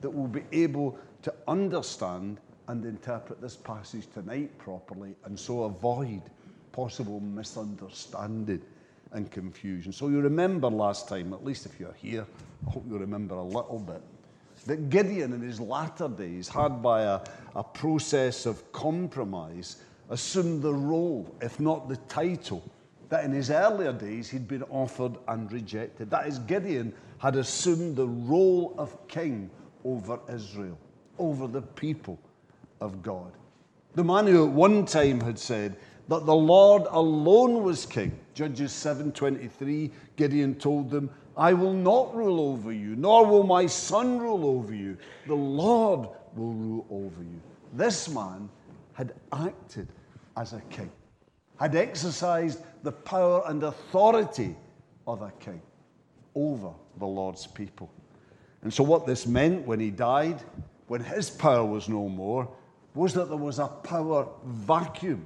that 0.00 0.10
we'll 0.10 0.28
be 0.28 0.44
able 0.52 0.98
to 1.22 1.34
understand 1.46 2.40
and 2.68 2.84
interpret 2.84 3.40
this 3.40 3.56
passage 3.56 4.06
tonight 4.12 4.56
properly 4.58 5.14
and 5.24 5.38
so 5.38 5.64
avoid 5.64 6.22
possible 6.72 7.20
misunderstanding 7.20 8.62
and 9.12 9.30
confusion. 9.30 9.92
So 9.92 10.08
you 10.08 10.20
remember 10.20 10.68
last 10.68 11.08
time, 11.08 11.32
at 11.32 11.44
least 11.44 11.66
if 11.66 11.78
you're 11.78 11.92
here, 11.92 12.26
I 12.66 12.70
hope 12.70 12.84
you 12.88 12.98
remember 12.98 13.34
a 13.34 13.42
little 13.42 13.78
bit, 13.78 14.00
that 14.66 14.90
Gideon 14.90 15.32
in 15.32 15.40
his 15.40 15.60
latter 15.60 16.08
days 16.08 16.48
had 16.48 16.82
by 16.82 17.02
a, 17.02 17.20
a 17.54 17.64
process 17.64 18.46
of 18.46 18.72
compromise 18.72 19.76
assumed 20.12 20.62
the 20.62 20.72
role, 20.72 21.34
if 21.40 21.58
not 21.58 21.88
the 21.88 21.96
title, 22.08 22.62
that 23.08 23.24
in 23.24 23.32
his 23.32 23.50
earlier 23.50 23.92
days 23.92 24.28
he'd 24.30 24.46
been 24.46 24.62
offered 24.64 25.16
and 25.28 25.50
rejected. 25.50 26.10
That 26.10 26.26
is, 26.26 26.38
Gideon 26.38 26.94
had 27.18 27.36
assumed 27.36 27.96
the 27.96 28.06
role 28.06 28.74
of 28.78 29.08
king 29.08 29.50
over 29.84 30.20
Israel 30.32 30.78
over 31.18 31.46
the 31.46 31.62
people 31.62 32.18
of 32.80 33.02
God. 33.02 33.32
The 33.94 34.04
man 34.04 34.26
who 34.26 34.46
at 34.46 34.52
one 34.52 34.84
time 34.86 35.20
had 35.20 35.38
said 35.38 35.76
that 36.08 36.26
the 36.26 36.34
Lord 36.34 36.82
alone 36.90 37.62
was 37.62 37.86
king. 37.86 38.18
Judges 38.34 38.72
7:23, 38.72 39.90
Gideon 40.16 40.54
told 40.56 40.90
them, 40.90 41.10
I 41.36 41.52
will 41.54 41.72
not 41.72 42.14
rule 42.14 42.40
over 42.40 42.72
you, 42.72 42.96
nor 42.96 43.26
will 43.26 43.44
my 43.44 43.66
son 43.66 44.18
rule 44.18 44.44
over 44.44 44.74
you. 44.74 44.98
The 45.26 45.34
Lord 45.34 46.08
will 46.36 46.52
rule 46.52 46.86
over 46.90 47.22
you. 47.22 47.40
This 47.72 48.08
man 48.08 48.50
had 48.94 49.14
acted 49.32 49.88
as 50.36 50.52
a 50.52 50.60
king, 50.70 50.90
had 51.58 51.74
exercised 51.74 52.62
the 52.82 52.92
power 52.92 53.42
and 53.46 53.62
authority 53.62 54.56
of 55.06 55.22
a 55.22 55.32
king 55.40 55.60
over 56.34 56.70
the 56.98 57.06
Lord's 57.06 57.46
people. 57.46 57.90
And 58.62 58.72
so, 58.72 58.82
what 58.84 59.06
this 59.06 59.26
meant 59.26 59.66
when 59.66 59.80
he 59.80 59.90
died 59.90 60.42
when 60.92 61.02
his 61.02 61.30
power 61.30 61.64
was 61.64 61.88
no 61.88 62.06
more, 62.06 62.46
was 62.94 63.14
that 63.14 63.30
there 63.30 63.38
was 63.38 63.58
a 63.58 63.66
power 63.66 64.28
vacuum. 64.44 65.24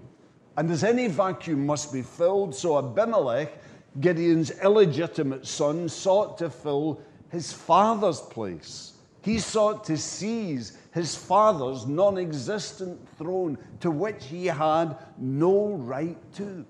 And 0.57 0.71
as 0.71 0.85
any 0.85 1.09
vacuum 1.09 1.67
must 1.67 1.93
be 1.93 2.03
filled, 2.03 2.55
so 2.55 2.79
Abimelech, 2.79 3.53
Gideon's 4.01 4.53
illegitimate 4.63 5.45
son, 5.45 5.89
sought 5.89 6.39
to 6.39 6.51
fill 6.51 7.01
his 7.31 7.53
father's 7.53 8.21
place. 8.21 8.93
He 9.26 9.40
sought 9.40 9.83
to 9.87 9.99
seize 9.99 10.78
his 10.95 11.16
father's 11.16 11.85
non 11.85 12.16
existent 12.16 12.97
throne 13.18 13.59
to 13.80 13.90
which 13.90 14.25
he 14.25 14.47
had 14.47 14.97
no 15.18 15.73
right 15.73 16.16
to. 16.35 16.64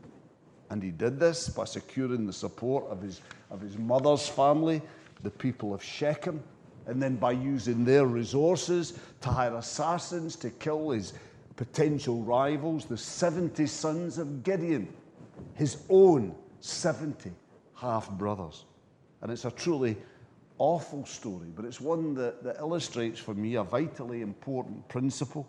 And 0.70 0.82
he 0.82 0.90
did 0.90 1.20
this 1.20 1.50
by 1.50 1.66
securing 1.66 2.26
the 2.26 2.32
support 2.32 2.86
of 2.86 3.02
his, 3.02 3.20
of 3.50 3.60
his 3.60 3.76
mother's 3.76 4.26
family, 4.26 4.80
the 5.22 5.28
people 5.28 5.74
of 5.74 5.82
Shechem, 5.82 6.42
and 6.86 7.00
then 7.02 7.16
by 7.16 7.32
using 7.32 7.84
their 7.84 8.06
resources 8.06 8.98
to 9.20 9.28
hire 9.28 9.56
assassins 9.56 10.34
to 10.36 10.48
kill 10.48 10.92
his 10.92 11.12
potential 11.56 12.22
rivals, 12.22 12.86
the 12.86 12.96
70 12.96 13.66
sons 13.66 14.16
of 14.16 14.42
Gideon, 14.42 14.88
his 15.52 15.82
own 15.90 16.34
70 16.60 17.32
half 17.74 18.10
brothers. 18.12 18.64
And 19.20 19.30
it's 19.30 19.44
a 19.44 19.50
truly 19.50 19.98
awful 20.58 21.04
story, 21.04 21.48
but 21.54 21.64
it's 21.64 21.80
one 21.80 22.14
that, 22.14 22.42
that 22.42 22.56
illustrates 22.58 23.18
for 23.18 23.34
me 23.34 23.56
a 23.56 23.62
vitally 23.62 24.22
important 24.22 24.88
principle. 24.88 25.46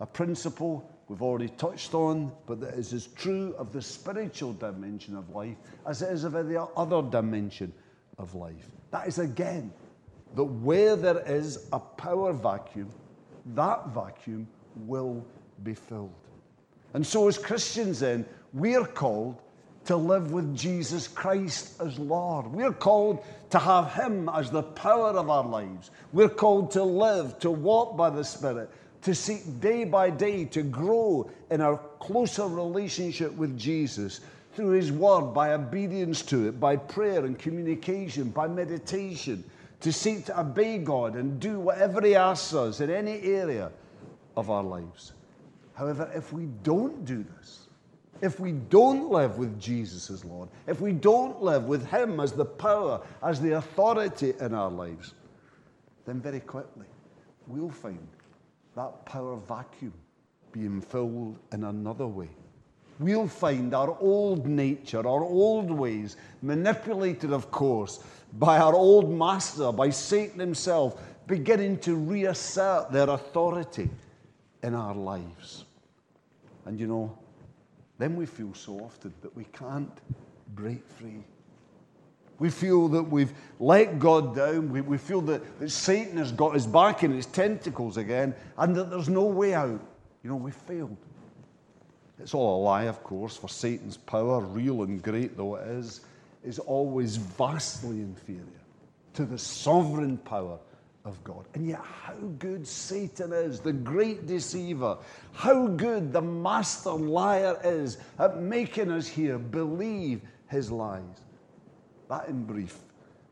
A 0.00 0.06
principle 0.06 0.88
we've 1.08 1.22
already 1.22 1.48
touched 1.48 1.94
on, 1.94 2.32
but 2.46 2.60
that 2.60 2.74
is 2.74 2.92
as 2.92 3.08
true 3.08 3.54
of 3.58 3.72
the 3.72 3.82
spiritual 3.82 4.52
dimension 4.52 5.16
of 5.16 5.30
life 5.30 5.56
as 5.86 6.02
it 6.02 6.12
is 6.12 6.24
of 6.24 6.32
the 6.32 6.62
other 6.76 7.02
dimension 7.10 7.72
of 8.18 8.34
life. 8.34 8.68
That 8.90 9.08
is, 9.08 9.18
again, 9.18 9.72
that 10.34 10.44
where 10.44 10.96
there 10.96 11.22
is 11.26 11.66
a 11.72 11.78
power 11.78 12.32
vacuum, 12.32 12.90
that 13.54 13.88
vacuum 13.88 14.46
will 14.86 15.24
be 15.62 15.74
filled. 15.74 16.12
And 16.94 17.06
so, 17.06 17.28
as 17.28 17.38
Christians, 17.38 18.00
then, 18.00 18.26
we're 18.52 18.86
called 18.86 19.40
to 19.88 19.96
live 19.96 20.32
with 20.32 20.54
Jesus 20.54 21.08
Christ 21.08 21.80
as 21.80 21.98
Lord. 21.98 22.46
We're 22.46 22.74
called 22.74 23.24
to 23.48 23.58
have 23.58 23.94
Him 23.94 24.28
as 24.28 24.50
the 24.50 24.62
power 24.62 25.08
of 25.08 25.30
our 25.30 25.42
lives. 25.42 25.90
We're 26.12 26.28
called 26.28 26.70
to 26.72 26.82
live, 26.82 27.38
to 27.38 27.50
walk 27.50 27.96
by 27.96 28.10
the 28.10 28.22
Spirit, 28.22 28.68
to 29.00 29.14
seek 29.14 29.60
day 29.60 29.84
by 29.84 30.10
day 30.10 30.44
to 30.44 30.62
grow 30.62 31.30
in 31.50 31.62
our 31.62 31.78
closer 32.00 32.46
relationship 32.46 33.32
with 33.32 33.58
Jesus 33.58 34.20
through 34.52 34.72
His 34.72 34.92
Word, 34.92 35.32
by 35.32 35.54
obedience 35.54 36.20
to 36.24 36.48
it, 36.48 36.60
by 36.60 36.76
prayer 36.76 37.24
and 37.24 37.38
communication, 37.38 38.28
by 38.28 38.46
meditation 38.46 39.42
to 39.80 39.90
seek 39.90 40.26
to 40.26 40.38
obey 40.38 40.76
God 40.76 41.14
and 41.14 41.40
do 41.40 41.58
whatever 41.58 42.02
He 42.02 42.14
asks 42.14 42.52
us 42.52 42.80
in 42.80 42.90
any 42.90 43.22
area 43.22 43.72
of 44.36 44.50
our 44.50 44.62
lives. 44.62 45.14
However, 45.72 46.10
if 46.14 46.30
we 46.30 46.44
don't 46.62 47.06
do 47.06 47.24
this, 47.38 47.67
if 48.20 48.40
we 48.40 48.52
don't 48.52 49.10
live 49.10 49.38
with 49.38 49.60
Jesus 49.60 50.10
as 50.10 50.24
Lord, 50.24 50.48
if 50.66 50.80
we 50.80 50.92
don't 50.92 51.42
live 51.42 51.64
with 51.64 51.86
Him 51.86 52.20
as 52.20 52.32
the 52.32 52.44
power, 52.44 53.00
as 53.22 53.40
the 53.40 53.56
authority 53.56 54.34
in 54.40 54.54
our 54.54 54.70
lives, 54.70 55.14
then 56.04 56.20
very 56.20 56.40
quickly 56.40 56.86
we'll 57.46 57.70
find 57.70 58.06
that 58.74 59.04
power 59.04 59.36
vacuum 59.36 59.92
being 60.52 60.80
filled 60.80 61.38
in 61.52 61.64
another 61.64 62.06
way. 62.06 62.30
We'll 62.98 63.28
find 63.28 63.74
our 63.74 63.96
old 64.00 64.46
nature, 64.46 64.98
our 64.98 65.22
old 65.22 65.70
ways, 65.70 66.16
manipulated, 66.42 67.32
of 67.32 67.50
course, 67.50 68.02
by 68.38 68.58
our 68.58 68.74
old 68.74 69.10
master, 69.10 69.70
by 69.70 69.90
Satan 69.90 70.40
himself, 70.40 71.00
beginning 71.26 71.78
to 71.80 71.94
reassert 71.94 72.90
their 72.90 73.08
authority 73.10 73.88
in 74.62 74.74
our 74.74 74.94
lives. 74.94 75.64
And 76.66 76.80
you 76.80 76.88
know, 76.88 77.16
then 77.98 78.16
we 78.16 78.26
feel 78.26 78.54
so 78.54 78.78
often 78.80 79.12
that 79.22 79.36
we 79.36 79.44
can't 79.44 80.00
break 80.54 80.88
free. 80.88 81.22
We 82.38 82.50
feel 82.50 82.86
that 82.88 83.02
we've 83.02 83.32
let 83.58 83.98
God 83.98 84.36
down. 84.36 84.70
We, 84.70 84.80
we 84.80 84.96
feel 84.96 85.20
that, 85.22 85.58
that 85.58 85.70
Satan 85.70 86.16
has 86.18 86.30
got 86.30 86.54
his 86.54 86.66
back 86.66 87.02
in 87.02 87.12
his 87.12 87.26
tentacles 87.26 87.96
again 87.96 88.34
and 88.56 88.76
that 88.76 88.90
there's 88.90 89.08
no 89.08 89.24
way 89.24 89.54
out. 89.54 89.80
You 90.22 90.30
know, 90.30 90.36
we 90.36 90.52
failed. 90.52 90.96
It's 92.20 92.34
all 92.34 92.60
a 92.60 92.62
lie, 92.62 92.84
of 92.84 93.02
course, 93.02 93.36
for 93.36 93.48
Satan's 93.48 93.96
power, 93.96 94.40
real 94.40 94.82
and 94.82 95.02
great 95.02 95.36
though 95.36 95.56
it 95.56 95.66
is, 95.68 96.02
is 96.44 96.58
always 96.60 97.16
vastly 97.16 98.00
inferior 98.00 98.44
to 99.14 99.24
the 99.24 99.38
sovereign 99.38 100.18
power 100.18 100.58
of 101.08 101.22
God. 101.24 101.46
And 101.54 101.66
yet, 101.66 101.80
how 101.80 102.14
good 102.38 102.66
Satan 102.66 103.32
is, 103.32 103.60
the 103.60 103.72
great 103.72 104.26
deceiver, 104.26 104.98
how 105.32 105.66
good 105.66 106.12
the 106.12 106.22
master 106.22 106.90
liar 106.90 107.58
is 107.64 107.98
at 108.18 108.40
making 108.40 108.90
us 108.90 109.08
here 109.08 109.38
believe 109.38 110.20
his 110.48 110.70
lies. 110.70 111.02
That, 112.08 112.28
in 112.28 112.44
brief, 112.44 112.78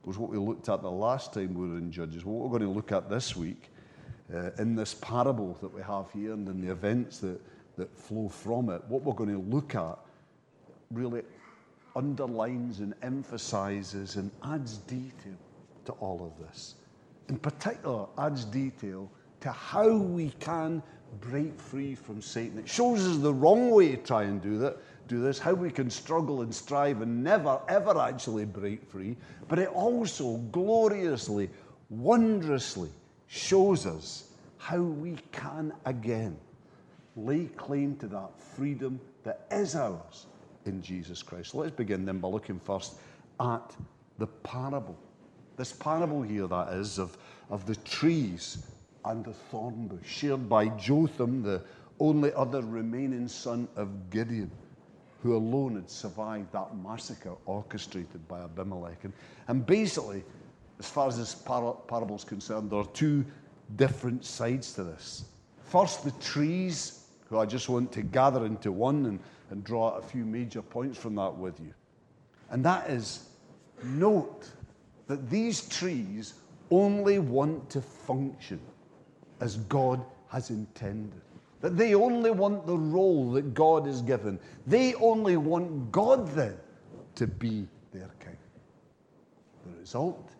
was 0.04 0.18
what 0.18 0.30
we 0.30 0.38
looked 0.38 0.68
at 0.68 0.82
the 0.82 0.90
last 0.90 1.32
time 1.32 1.54
we 1.54 1.68
were 1.68 1.78
in 1.78 1.92
Judges. 1.92 2.24
What 2.24 2.42
we're 2.42 2.58
going 2.58 2.68
to 2.68 2.74
look 2.74 2.92
at 2.92 3.08
this 3.08 3.36
week 3.36 3.70
uh, 4.34 4.50
in 4.58 4.74
this 4.74 4.94
parable 4.94 5.56
that 5.60 5.72
we 5.72 5.82
have 5.82 6.10
here 6.12 6.32
and 6.32 6.48
in 6.48 6.60
the 6.60 6.72
events 6.72 7.18
that 7.18 7.40
that 7.76 7.96
flow 7.96 8.28
from 8.28 8.70
it, 8.70 8.82
what 8.88 9.02
we're 9.02 9.14
going 9.14 9.30
to 9.30 9.54
look 9.54 9.74
at 9.74 9.98
really 10.90 11.22
underlines 11.94 12.80
and 12.80 12.94
emphasizes 13.02 14.16
and 14.16 14.30
adds 14.44 14.78
detail 14.78 15.36
to 15.84 15.92
all 15.92 16.24
of 16.24 16.46
this. 16.46 16.74
In 17.28 17.38
particular, 17.38 18.06
adds 18.18 18.44
detail 18.44 19.10
to 19.40 19.50
how 19.50 19.96
we 19.96 20.30
can 20.40 20.82
break 21.20 21.58
free 21.58 21.94
from 21.94 22.20
Satan. 22.20 22.58
It 22.58 22.68
shows 22.68 23.06
us 23.06 23.18
the 23.18 23.32
wrong 23.32 23.70
way 23.70 23.90
to 23.90 23.96
try 23.96 24.24
and 24.24 24.40
do 24.40 24.58
that, 24.58 24.76
do 25.08 25.20
this, 25.20 25.38
how 25.38 25.54
we 25.54 25.70
can 25.70 25.88
struggle 25.88 26.42
and 26.42 26.54
strive 26.54 27.00
and 27.02 27.22
never 27.22 27.60
ever 27.68 27.98
actually 27.98 28.44
break 28.44 28.88
free. 28.90 29.16
But 29.48 29.58
it 29.58 29.68
also 29.68 30.36
gloriously, 30.52 31.50
wondrously 31.90 32.90
shows 33.28 33.86
us 33.86 34.30
how 34.58 34.80
we 34.80 35.16
can 35.32 35.72
again 35.84 36.36
lay 37.16 37.46
claim 37.56 37.96
to 37.96 38.06
that 38.08 38.38
freedom 38.38 39.00
that 39.24 39.46
is 39.50 39.74
ours 39.74 40.26
in 40.64 40.82
Jesus 40.82 41.22
Christ. 41.22 41.54
Let's 41.54 41.74
begin 41.74 42.04
then 42.04 42.18
by 42.18 42.28
looking 42.28 42.60
first 42.60 42.96
at 43.40 43.74
the 44.18 44.26
parable. 44.26 44.96
This 45.56 45.72
parable 45.72 46.22
here, 46.22 46.46
that 46.46 46.72
is, 46.74 46.98
of, 46.98 47.16
of 47.50 47.66
the 47.66 47.76
trees 47.76 48.66
and 49.04 49.24
the 49.24 49.32
thorn 49.32 49.86
bush, 49.86 50.06
shared 50.06 50.48
by 50.48 50.68
Jotham, 50.68 51.42
the 51.42 51.62
only 51.98 52.32
other 52.34 52.62
remaining 52.62 53.28
son 53.28 53.68
of 53.76 54.10
Gideon, 54.10 54.50
who 55.22 55.34
alone 55.34 55.76
had 55.76 55.90
survived 55.90 56.52
that 56.52 56.76
massacre 56.76 57.34
orchestrated 57.46 58.26
by 58.28 58.40
Abimelech. 58.40 59.04
And, 59.04 59.12
and 59.48 59.64
basically, 59.64 60.24
as 60.78 60.90
far 60.90 61.08
as 61.08 61.16
this 61.16 61.34
par- 61.34 61.76
parable 61.88 62.16
is 62.16 62.24
concerned, 62.24 62.70
there 62.70 62.80
are 62.80 62.86
two 62.86 63.24
different 63.76 64.24
sides 64.24 64.72
to 64.74 64.84
this. 64.84 65.24
First, 65.64 66.04
the 66.04 66.12
trees, 66.22 67.06
who 67.28 67.38
I 67.38 67.46
just 67.46 67.68
want 67.68 67.90
to 67.92 68.02
gather 68.02 68.44
into 68.44 68.70
one 68.70 69.06
and, 69.06 69.20
and 69.50 69.64
draw 69.64 69.96
a 69.96 70.02
few 70.02 70.24
major 70.24 70.62
points 70.62 70.98
from 70.98 71.14
that 71.14 71.34
with 71.34 71.58
you. 71.60 71.72
And 72.50 72.64
that 72.64 72.90
is 72.90 73.28
note 73.82 74.48
that 75.06 75.30
these 75.30 75.68
trees 75.68 76.34
only 76.70 77.18
want 77.18 77.70
to 77.70 77.80
function 77.80 78.60
as 79.40 79.56
God 79.56 80.04
has 80.28 80.50
intended. 80.50 81.20
That 81.60 81.76
they 81.76 81.94
only 81.94 82.30
want 82.30 82.66
the 82.66 82.76
role 82.76 83.30
that 83.32 83.54
God 83.54 83.86
has 83.86 84.02
given. 84.02 84.38
They 84.66 84.94
only 84.94 85.36
want 85.36 85.90
God 85.92 86.28
then 86.28 86.56
to 87.14 87.26
be 87.26 87.66
their 87.92 88.10
king. 88.20 88.36
The 89.64 89.80
result, 89.80 90.30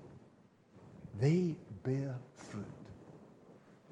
they 1.21 1.55
bear 1.83 2.15
fruit. 2.35 2.65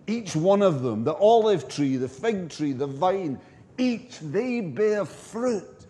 Each 0.06 0.36
one 0.36 0.60
of 0.60 0.82
them, 0.82 1.04
the 1.04 1.14
olive 1.14 1.68
tree, 1.68 1.96
the 1.96 2.08
fig 2.08 2.50
tree, 2.50 2.72
the 2.72 2.86
vine, 2.86 3.40
each 3.78 4.18
they 4.20 4.60
bear 4.60 5.04
fruit. 5.04 5.86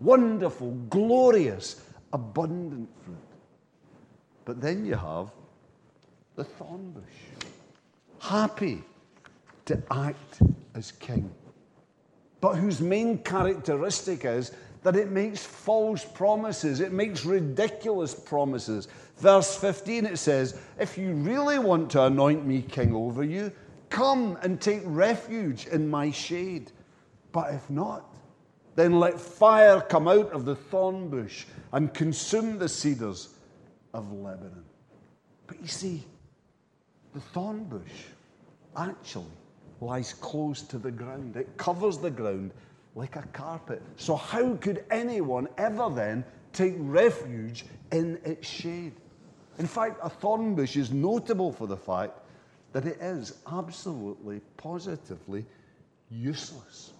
Wonderful, 0.00 0.72
glorious, 0.88 1.82
abundant 2.12 2.88
fruit. 3.02 3.16
But 4.46 4.60
then 4.60 4.86
you 4.86 4.94
have 4.94 5.30
the 6.36 6.44
thorn 6.44 6.92
bush 6.92 7.44
happy 8.20 8.82
to 9.66 9.82
act 9.90 10.40
as 10.74 10.92
king, 10.92 11.30
but 12.40 12.54
whose 12.54 12.80
main 12.80 13.18
characteristic 13.18 14.24
is 14.24 14.52
that 14.84 14.94
it 14.94 15.10
makes 15.10 15.44
false 15.44 16.04
promises, 16.04 16.80
it 16.80 16.92
makes 16.92 17.24
ridiculous 17.24 18.14
promises. 18.14 18.86
Verse 19.18 19.56
15 19.56 20.06
it 20.06 20.16
says, 20.16 20.58
If 20.78 20.96
you 20.96 21.12
really 21.14 21.58
want 21.58 21.90
to 21.90 22.04
anoint 22.04 22.46
me 22.46 22.62
king 22.62 22.94
over 22.94 23.24
you, 23.24 23.50
come 23.90 24.38
and 24.42 24.60
take 24.60 24.82
refuge 24.84 25.66
in 25.66 25.90
my 25.90 26.12
shade. 26.12 26.70
But 27.32 27.52
if 27.52 27.68
not, 27.68 28.14
then 28.76 29.00
let 29.00 29.20
fire 29.20 29.80
come 29.80 30.06
out 30.06 30.30
of 30.30 30.44
the 30.44 30.54
thorn 30.54 31.08
bush 31.08 31.46
and 31.72 31.92
consume 31.92 32.58
the 32.58 32.68
cedars 32.68 33.30
of 33.96 34.12
Lebanon. 34.12 34.64
But 35.46 35.60
you 35.60 35.68
see, 35.68 36.04
the 37.14 37.20
thorn 37.20 37.64
bush 37.64 38.04
actually 38.76 39.24
lies 39.80 40.12
close 40.12 40.62
to 40.62 40.78
the 40.78 40.90
ground. 40.90 41.36
It 41.36 41.56
covers 41.56 41.98
the 41.98 42.10
ground 42.10 42.50
like 42.94 43.16
a 43.16 43.22
carpet. 43.32 43.82
So, 43.96 44.14
how 44.14 44.54
could 44.56 44.84
anyone 44.90 45.48
ever 45.56 45.88
then 45.88 46.24
take 46.52 46.74
refuge 46.78 47.64
in 47.90 48.18
its 48.24 48.46
shade? 48.46 48.92
In 49.58 49.66
fact, 49.66 49.98
a 50.02 50.10
thorn 50.10 50.54
bush 50.54 50.76
is 50.76 50.92
notable 50.92 51.52
for 51.52 51.66
the 51.66 51.76
fact 51.76 52.18
that 52.72 52.86
it 52.86 52.98
is 53.00 53.38
absolutely, 53.50 54.40
positively 54.58 55.46
useless. 56.10 56.92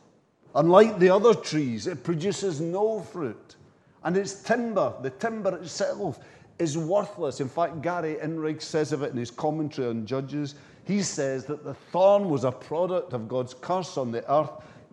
Unlike 0.54 0.98
the 0.98 1.10
other 1.10 1.34
trees, 1.34 1.86
it 1.86 2.02
produces 2.02 2.62
no 2.62 3.00
fruit. 3.00 3.56
And 4.04 4.16
its 4.16 4.42
timber, 4.42 4.94
the 5.02 5.10
timber 5.10 5.56
itself, 5.56 6.20
is 6.58 6.78
worthless. 6.78 7.40
In 7.40 7.48
fact, 7.48 7.82
Gary 7.82 8.16
Inrig 8.22 8.62
says 8.62 8.92
of 8.92 9.02
it 9.02 9.12
in 9.12 9.18
his 9.18 9.30
commentary 9.30 9.88
on 9.88 10.06
Judges. 10.06 10.54
He 10.84 11.02
says 11.02 11.44
that 11.46 11.64
the 11.64 11.74
thorn 11.74 12.28
was 12.28 12.44
a 12.44 12.52
product 12.52 13.12
of 13.12 13.28
God's 13.28 13.54
curse 13.54 13.96
on 13.96 14.10
the 14.10 14.30
earth 14.32 14.50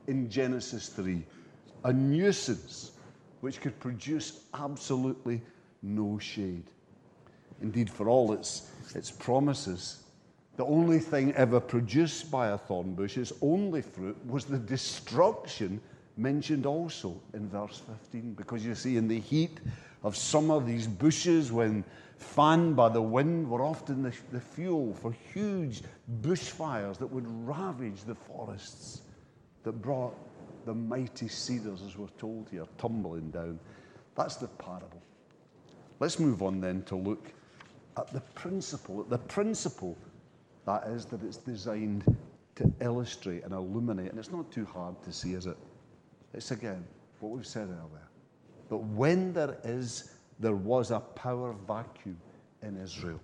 in 0.07 0.29
Genesis 0.29 0.89
3, 0.89 1.23
a 1.85 1.93
nuisance 1.93 2.91
which 3.41 3.61
could 3.61 3.79
produce 3.79 4.41
absolutely 4.53 5.41
no 5.81 6.17
shade. 6.17 6.63
Indeed, 7.61 7.89
for 7.89 8.09
all 8.09 8.33
its, 8.33 8.71
its 8.95 9.11
promises, 9.11 10.03
the 10.55 10.65
only 10.65 10.99
thing 10.99 11.33
ever 11.33 11.59
produced 11.59 12.29
by 12.29 12.49
a 12.49 12.57
thorn 12.57 12.93
bush, 12.93 13.17
its 13.17 13.33
only 13.41 13.81
fruit, 13.81 14.17
was 14.25 14.45
the 14.45 14.57
destruction 14.57 15.79
mentioned 16.17 16.65
also 16.65 17.19
in 17.33 17.49
verse 17.49 17.81
15. 17.87 18.33
Because 18.33 18.65
you 18.65 18.75
see, 18.75 18.97
in 18.97 19.07
the 19.07 19.19
heat 19.19 19.59
of 20.03 20.15
summer, 20.15 20.59
these 20.59 20.87
bushes, 20.87 21.51
when 21.51 21.83
fanned 22.17 22.75
by 22.75 22.89
the 22.89 23.01
wind, 23.01 23.49
were 23.49 23.63
often 23.63 24.03
the, 24.03 24.13
the 24.31 24.39
fuel 24.39 24.93
for 24.93 25.11
huge 25.33 25.81
bushfires 26.21 26.97
that 26.97 27.07
would 27.07 27.25
ravage 27.47 28.03
the 28.03 28.15
forests, 28.15 29.01
that 29.63 29.73
brought 29.73 30.15
the 30.65 30.73
mighty 30.73 31.27
cedars, 31.27 31.81
as 31.81 31.97
we're 31.97 32.07
told 32.17 32.47
here, 32.49 32.65
tumbling 32.77 33.29
down. 33.31 33.59
That's 34.15 34.35
the 34.35 34.47
parable. 34.47 35.01
Let's 35.99 36.19
move 36.19 36.41
on 36.41 36.61
then 36.61 36.83
to 36.83 36.95
look 36.95 37.31
at 37.97 38.11
the 38.11 38.21
principle. 38.21 39.01
at 39.01 39.09
The 39.09 39.17
principle, 39.17 39.97
that 40.65 40.83
is, 40.87 41.05
that 41.05 41.23
it's 41.23 41.37
designed 41.37 42.03
to 42.55 42.71
illustrate 42.81 43.43
and 43.43 43.53
illuminate. 43.53 44.09
And 44.09 44.19
it's 44.19 44.31
not 44.31 44.51
too 44.51 44.65
hard 44.65 45.01
to 45.03 45.11
see, 45.11 45.33
is 45.33 45.47
it? 45.47 45.57
It's 46.33 46.51
again 46.51 46.83
what 47.19 47.31
we've 47.31 47.47
said 47.47 47.69
earlier. 47.69 48.07
But 48.69 48.77
when 48.77 49.33
there 49.33 49.57
is, 49.63 50.11
there 50.39 50.55
was 50.55 50.91
a 50.91 50.99
power 50.99 51.55
vacuum 51.67 52.17
in 52.61 52.77
Israel. 52.77 53.19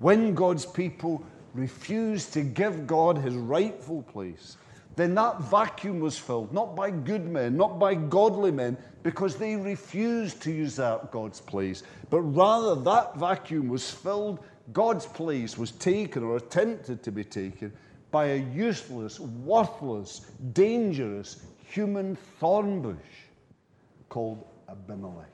When 0.00 0.34
God's 0.34 0.66
people 0.66 1.24
refused 1.54 2.32
to 2.32 2.42
give 2.42 2.86
God 2.86 3.18
his 3.18 3.34
rightful 3.34 4.02
place, 4.02 4.56
then 4.96 5.14
that 5.14 5.40
vacuum 5.42 6.00
was 6.00 6.18
filled, 6.18 6.52
not 6.52 6.76
by 6.76 6.90
good 6.90 7.26
men, 7.26 7.56
not 7.56 7.78
by 7.78 7.94
godly 7.94 8.50
men, 8.50 8.76
because 9.02 9.36
they 9.36 9.56
refused 9.56 10.42
to 10.42 10.52
usurp 10.52 11.10
God's 11.10 11.40
place, 11.40 11.82
but 12.10 12.20
rather 12.20 12.74
that 12.82 13.16
vacuum 13.16 13.68
was 13.68 13.90
filled, 13.90 14.40
God's 14.72 15.06
place 15.06 15.56
was 15.56 15.72
taken 15.72 16.22
or 16.22 16.36
attempted 16.36 17.02
to 17.02 17.10
be 17.10 17.24
taken 17.24 17.72
by 18.10 18.26
a 18.26 18.36
useless, 18.36 19.18
worthless, 19.18 20.20
dangerous 20.52 21.42
human 21.72 22.16
thorn 22.38 22.82
bush 22.82 22.96
called 24.08 24.44
Abimelech. 24.68 25.30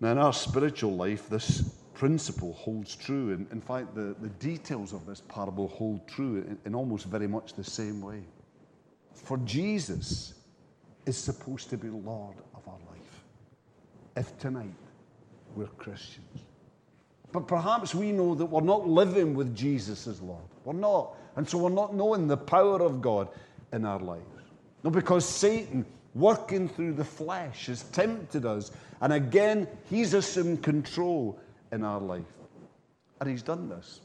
Now, 0.00 0.12
in 0.12 0.18
our 0.18 0.32
spiritual 0.32 0.94
life, 0.94 1.28
this 1.28 1.62
principle 1.94 2.52
holds 2.54 2.94
true. 2.94 3.32
And 3.32 3.50
in 3.50 3.60
fact, 3.60 3.94
the, 3.94 4.14
the 4.20 4.28
details 4.28 4.92
of 4.92 5.04
this 5.06 5.22
parable 5.28 5.68
hold 5.68 6.06
true 6.08 6.38
in, 6.38 6.58
in 6.64 6.74
almost 6.74 7.06
very 7.06 7.26
much 7.26 7.54
the 7.54 7.64
same 7.64 8.00
way. 8.00 8.22
For 9.14 9.36
Jesus 9.38 10.34
is 11.06 11.16
supposed 11.16 11.70
to 11.70 11.76
be 11.76 11.88
Lord 11.88 12.36
of 12.54 12.66
our 12.66 12.78
life. 12.90 13.24
If 14.16 14.36
tonight 14.38 14.74
we're 15.54 15.66
Christians. 15.66 16.40
But 17.32 17.48
perhaps 17.48 17.94
we 17.94 18.12
know 18.12 18.34
that 18.34 18.46
we're 18.46 18.60
not 18.60 18.88
living 18.88 19.34
with 19.34 19.56
Jesus 19.56 20.06
as 20.06 20.20
Lord. 20.20 20.42
We're 20.64 20.74
not. 20.74 21.14
And 21.36 21.48
so 21.48 21.58
we're 21.58 21.70
not 21.70 21.94
knowing 21.94 22.28
the 22.28 22.36
power 22.36 22.80
of 22.82 23.00
God 23.00 23.28
in 23.72 23.84
our 23.84 24.00
lives. 24.00 24.31
No, 24.84 24.90
because 24.90 25.24
Satan, 25.24 25.86
working 26.14 26.68
through 26.68 26.94
the 26.94 27.04
flesh, 27.04 27.66
has 27.66 27.84
tempted 27.84 28.44
us. 28.44 28.72
And 29.00 29.12
again, 29.12 29.68
he's 29.88 30.14
assumed 30.14 30.62
control 30.62 31.38
in 31.70 31.84
our 31.84 32.00
life. 32.00 32.24
And 33.20 33.30
he's 33.30 33.42
done 33.42 33.68
this 33.68 34.00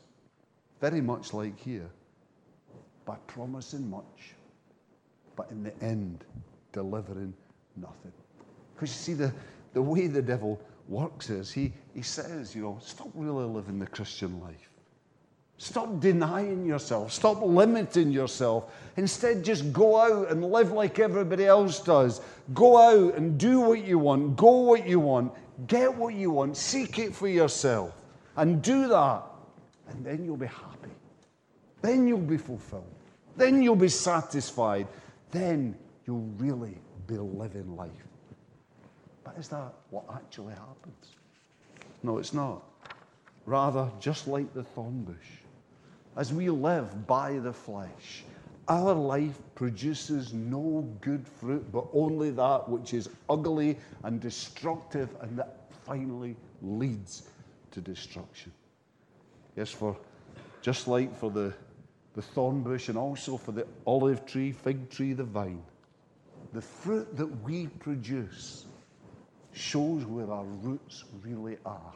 very 0.80 1.02
much 1.02 1.34
like 1.34 1.60
here 1.60 1.90
by 3.06 3.16
promising 3.26 3.90
much, 3.90 4.36
but 5.36 5.50
in 5.50 5.63
the 5.63 5.74
end, 5.84 6.24
delivering 6.72 7.34
nothing. 7.76 8.12
Because 8.76 8.90
you 8.90 8.96
see, 8.96 9.13
the, 9.13 9.34
the 9.74 9.82
way 9.82 10.08
the 10.08 10.22
devil 10.22 10.60
works 10.88 11.30
is 11.30 11.52
he, 11.52 11.74
he 11.96 12.02
says, 12.02 12.56
you 12.56 12.62
know, 12.62 12.78
stop 12.82 13.10
really 13.16 13.46
living 13.46 13.80
the 13.80 13.88
Christian 13.88 14.40
life. 14.42 14.70
Stop 15.60 16.00
denying 16.00 16.65
yourself. 16.65 17.12
Stop 17.12 17.41
limiting 17.41 18.12
yourself. 18.12 18.65
Instead, 18.96 19.43
just 19.43 19.74
go 19.74 20.00
out 20.00 20.30
and 20.30 20.43
live 20.43 20.72
like 20.72 21.00
everybody 21.00 21.46
else 21.46 21.80
does. 21.80 22.22
Go 22.54 22.78
out 22.78 23.15
and 23.15 23.39
do 23.39 23.60
what 23.60 23.84
you 23.84 23.98
want. 23.98 24.36
Go 24.36 24.52
what 24.52 24.88
you 24.88 25.00
want. 25.00 25.34
Get 25.65 25.93
what 25.93 26.13
you 26.13 26.30
want. 26.30 26.56
Seek 26.58 27.00
it 27.00 27.15
for 27.15 27.28
yourself. 27.28 27.93
And 28.36 28.62
do 28.62 28.88
that. 28.88 29.24
And 29.89 30.06
then 30.06 30.24
you'll 30.24 30.38
be 30.38 30.46
happy. 30.46 30.91
Then 31.82 32.08
you'll 32.08 32.20
be 32.20 32.38
fulfilled. 32.38 32.93
Then 33.36 33.63
you'll 33.63 33.76
be 33.76 33.89
satisfied. 33.89 34.88
Then 35.32 35.76
you'll 36.06 36.30
really 36.38 36.78
be 37.08 37.17
living 37.17 37.76
life. 37.76 37.89
But 39.24 39.36
is 39.39 39.48
that 39.48 39.74
what 39.89 40.06
actually 40.13 40.54
happens? 40.54 41.15
No, 42.04 42.20
it's 42.20 42.34
not. 42.34 42.63
Rather, 43.46 43.89
just 44.00 44.28
like 44.28 44.54
the 44.54 44.63
thorn 44.63 45.04
bush, 45.04 45.15
as 46.17 46.34
we 46.34 46.49
live 46.49 47.06
by 47.06 47.38
the 47.38 47.53
flesh, 47.53 48.23
our 48.67 48.93
life 48.93 49.39
produces 49.56 50.34
no 50.34 50.82
good 50.99 51.25
fruit, 51.27 51.71
but 51.71 51.86
only 51.93 52.32
that 52.32 52.67
which 52.67 52.93
is 52.93 53.08
ugly 53.30 53.77
and 54.03 54.19
destructive 54.19 55.10
and 55.21 55.38
that 55.38 55.71
finally 55.86 56.36
leads 56.62 57.30
to 57.71 57.80
destruction. 57.80 58.51
Yes, 59.56 59.69
for 59.69 59.95
just 60.62 60.88
like 60.88 61.15
for 61.17 61.30
the, 61.30 61.53
the 62.15 62.21
thorn 62.21 62.62
bush 62.62 62.89
and 62.89 62.97
also 62.97 63.38
for 63.38 63.51
the 63.51 63.65
olive 63.86 64.25
tree, 64.25 64.51
fig 64.51 64.89
tree, 64.89 65.13
the 65.13 65.23
vine, 65.23 65.63
the 66.51 66.62
fruit 66.62 67.15
that 67.15 67.27
we 67.43 67.67
produce 67.67 68.65
shows 69.53 70.03
where 70.06 70.30
our 70.32 70.45
roots 70.45 71.06
really 71.23 71.58
are 71.65 71.93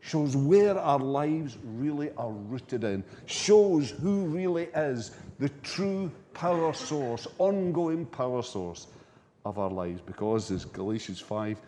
shows 0.00 0.36
where 0.36 0.78
our 0.78 0.98
lives 0.98 1.58
really 1.62 2.10
are 2.16 2.30
rooted 2.30 2.84
in, 2.84 3.04
shows 3.26 3.90
who 3.90 4.26
really 4.26 4.68
is 4.74 5.12
the 5.38 5.48
true 5.62 6.10
power 6.34 6.72
source, 6.72 7.26
ongoing 7.38 8.06
power 8.06 8.42
source 8.42 8.86
of 9.44 9.58
our 9.58 9.70
lives. 9.70 10.00
Because 10.00 10.50
as 10.50 10.64
Galatians 10.64 11.20
5 11.20 11.58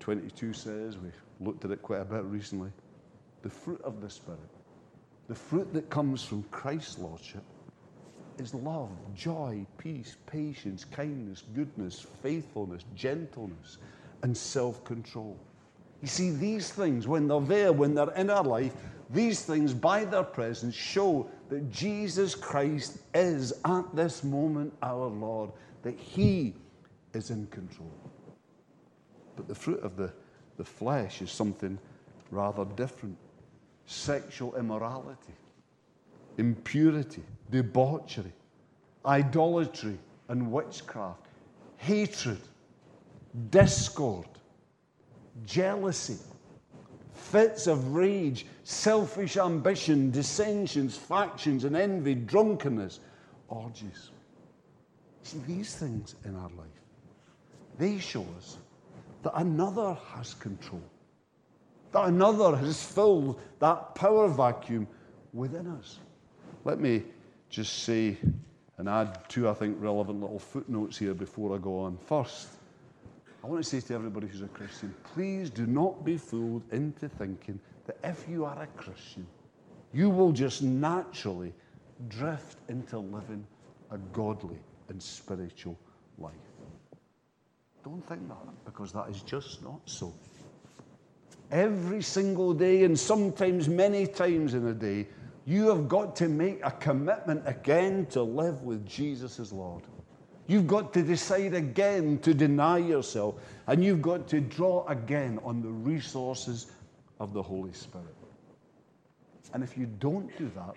22 0.00 0.52
says, 0.52 0.98
we 0.98 1.10
looked 1.40 1.64
at 1.64 1.70
it 1.70 1.80
quite 1.80 2.00
a 2.00 2.04
bit 2.04 2.24
recently, 2.24 2.70
the 3.42 3.48
fruit 3.48 3.80
of 3.82 4.00
the 4.02 4.10
Spirit, 4.10 4.38
the 5.28 5.34
fruit 5.34 5.72
that 5.72 5.88
comes 5.88 6.22
from 6.22 6.42
Christ's 6.44 6.98
Lordship, 6.98 7.42
is 8.38 8.52
love, 8.52 8.90
joy, 9.14 9.64
peace, 9.78 10.16
patience, 10.26 10.84
kindness, 10.84 11.44
goodness, 11.54 12.06
faithfulness, 12.22 12.84
gentleness, 12.94 13.78
and 14.22 14.36
self 14.36 14.84
control. 14.84 15.38
You 16.04 16.08
see, 16.08 16.28
these 16.32 16.70
things, 16.70 17.08
when 17.08 17.28
they're 17.28 17.40
there, 17.40 17.72
when 17.72 17.94
they're 17.94 18.10
in 18.10 18.28
our 18.28 18.44
life, 18.44 18.74
these 19.08 19.42
things, 19.42 19.72
by 19.72 20.04
their 20.04 20.22
presence, 20.22 20.74
show 20.74 21.26
that 21.48 21.70
Jesus 21.70 22.34
Christ 22.34 22.98
is 23.14 23.54
at 23.64 23.84
this 23.96 24.22
moment 24.22 24.74
our 24.82 25.06
Lord, 25.06 25.50
that 25.80 25.98
He 25.98 26.52
is 27.14 27.30
in 27.30 27.46
control. 27.46 27.90
But 29.34 29.48
the 29.48 29.54
fruit 29.54 29.82
of 29.82 29.96
the, 29.96 30.12
the 30.58 30.64
flesh 30.64 31.22
is 31.22 31.30
something 31.30 31.78
rather 32.30 32.66
different 32.66 33.16
sexual 33.86 34.54
immorality, 34.56 35.32
impurity, 36.36 37.24
debauchery, 37.50 38.34
idolatry, 39.06 39.98
and 40.28 40.52
witchcraft, 40.52 41.24
hatred, 41.78 42.40
discord 43.48 44.26
jealousy, 45.46 46.18
fits 47.12 47.66
of 47.66 47.94
rage, 47.94 48.46
selfish 48.64 49.36
ambition, 49.36 50.10
dissensions, 50.10 50.96
factions, 50.96 51.64
and 51.64 51.76
envy, 51.76 52.14
drunkenness, 52.14 53.00
orgies. 53.48 54.10
See, 55.22 55.38
these 55.46 55.74
things 55.74 56.14
in 56.24 56.34
our 56.36 56.50
life, 56.56 56.66
they 57.78 57.98
show 57.98 58.26
us 58.36 58.58
that 59.22 59.32
another 59.36 59.96
has 60.14 60.34
control, 60.34 60.82
that 61.92 62.04
another 62.06 62.56
has 62.56 62.82
filled 62.84 63.40
that 63.58 63.94
power 63.94 64.28
vacuum 64.28 64.86
within 65.32 65.66
us. 65.66 65.98
Let 66.64 66.78
me 66.78 67.02
just 67.48 67.84
say 67.84 68.18
and 68.78 68.88
add 68.88 69.28
two, 69.28 69.48
I 69.48 69.54
think, 69.54 69.76
relevant 69.80 70.20
little 70.20 70.38
footnotes 70.38 70.98
here 70.98 71.14
before 71.14 71.54
I 71.54 71.58
go 71.58 71.78
on. 71.78 71.96
First, 71.96 72.48
I 73.44 73.46
want 73.46 73.62
to 73.62 73.68
say 73.68 73.86
to 73.88 73.94
everybody 73.94 74.26
who's 74.26 74.40
a 74.40 74.48
Christian, 74.48 74.94
please 75.12 75.50
do 75.50 75.66
not 75.66 76.02
be 76.02 76.16
fooled 76.16 76.62
into 76.72 77.10
thinking 77.10 77.60
that 77.84 77.98
if 78.02 78.24
you 78.26 78.46
are 78.46 78.62
a 78.62 78.66
Christian, 78.68 79.26
you 79.92 80.08
will 80.08 80.32
just 80.32 80.62
naturally 80.62 81.52
drift 82.08 82.56
into 82.70 82.98
living 82.98 83.46
a 83.90 83.98
godly 84.14 84.56
and 84.88 85.02
spiritual 85.02 85.78
life. 86.16 86.32
Don't 87.84 88.00
think 88.08 88.26
that, 88.28 88.64
because 88.64 88.92
that 88.92 89.10
is 89.10 89.20
just 89.20 89.62
not 89.62 89.80
so. 89.84 90.14
Every 91.50 92.00
single 92.00 92.54
day, 92.54 92.84
and 92.84 92.98
sometimes 92.98 93.68
many 93.68 94.06
times 94.06 94.54
in 94.54 94.68
a 94.68 94.74
day, 94.74 95.06
you 95.44 95.68
have 95.68 95.86
got 95.86 96.16
to 96.16 96.30
make 96.30 96.64
a 96.64 96.70
commitment 96.70 97.42
again 97.44 98.06
to 98.06 98.22
live 98.22 98.62
with 98.62 98.86
Jesus 98.86 99.38
as 99.38 99.52
Lord. 99.52 99.82
You've 100.46 100.66
got 100.66 100.92
to 100.94 101.02
decide 101.02 101.54
again 101.54 102.18
to 102.18 102.34
deny 102.34 102.78
yourself, 102.78 103.36
and 103.66 103.82
you've 103.82 104.02
got 104.02 104.28
to 104.28 104.40
draw 104.40 104.86
again 104.88 105.38
on 105.42 105.62
the 105.62 105.70
resources 105.70 106.70
of 107.18 107.32
the 107.32 107.42
Holy 107.42 107.72
Spirit. 107.72 108.14
And 109.54 109.62
if 109.62 109.78
you 109.78 109.86
don't 109.86 110.36
do 110.36 110.50
that, 110.54 110.74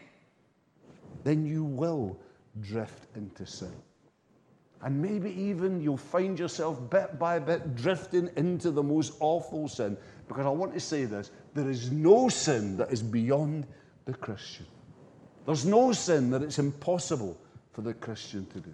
then 1.23 1.45
you 1.45 1.63
will 1.63 2.17
drift 2.62 3.08
into 3.15 3.45
sin. 3.45 3.73
And 4.84 5.01
maybe 5.01 5.32
even 5.32 5.82
you'll 5.82 5.97
find 5.97 6.38
yourself 6.38 6.89
bit 6.89 7.17
by 7.17 7.39
bit 7.39 7.75
drifting 7.75 8.30
into 8.36 8.69
the 8.69 8.84
most 8.84 9.13
awful 9.19 9.67
sin. 9.67 9.97
Because 10.27 10.45
I 10.45 10.49
want 10.49 10.73
to 10.75 10.80
say 10.80 11.06
this 11.06 11.32
there 11.56 11.69
is 11.69 11.91
no 11.91 12.30
sin 12.30 12.77
that 12.77 12.91
is 12.91 13.01
beyond 13.01 13.65
the 14.06 14.13
Christian. 14.13 14.67
There's 15.45 15.65
no 15.65 15.91
sin 15.93 16.30
that 16.30 16.43
it's 16.43 16.60
impossible 16.60 17.38
for 17.71 17.82
the 17.82 17.93
Christian 17.95 18.45
to 18.47 18.60
do. 18.60 18.73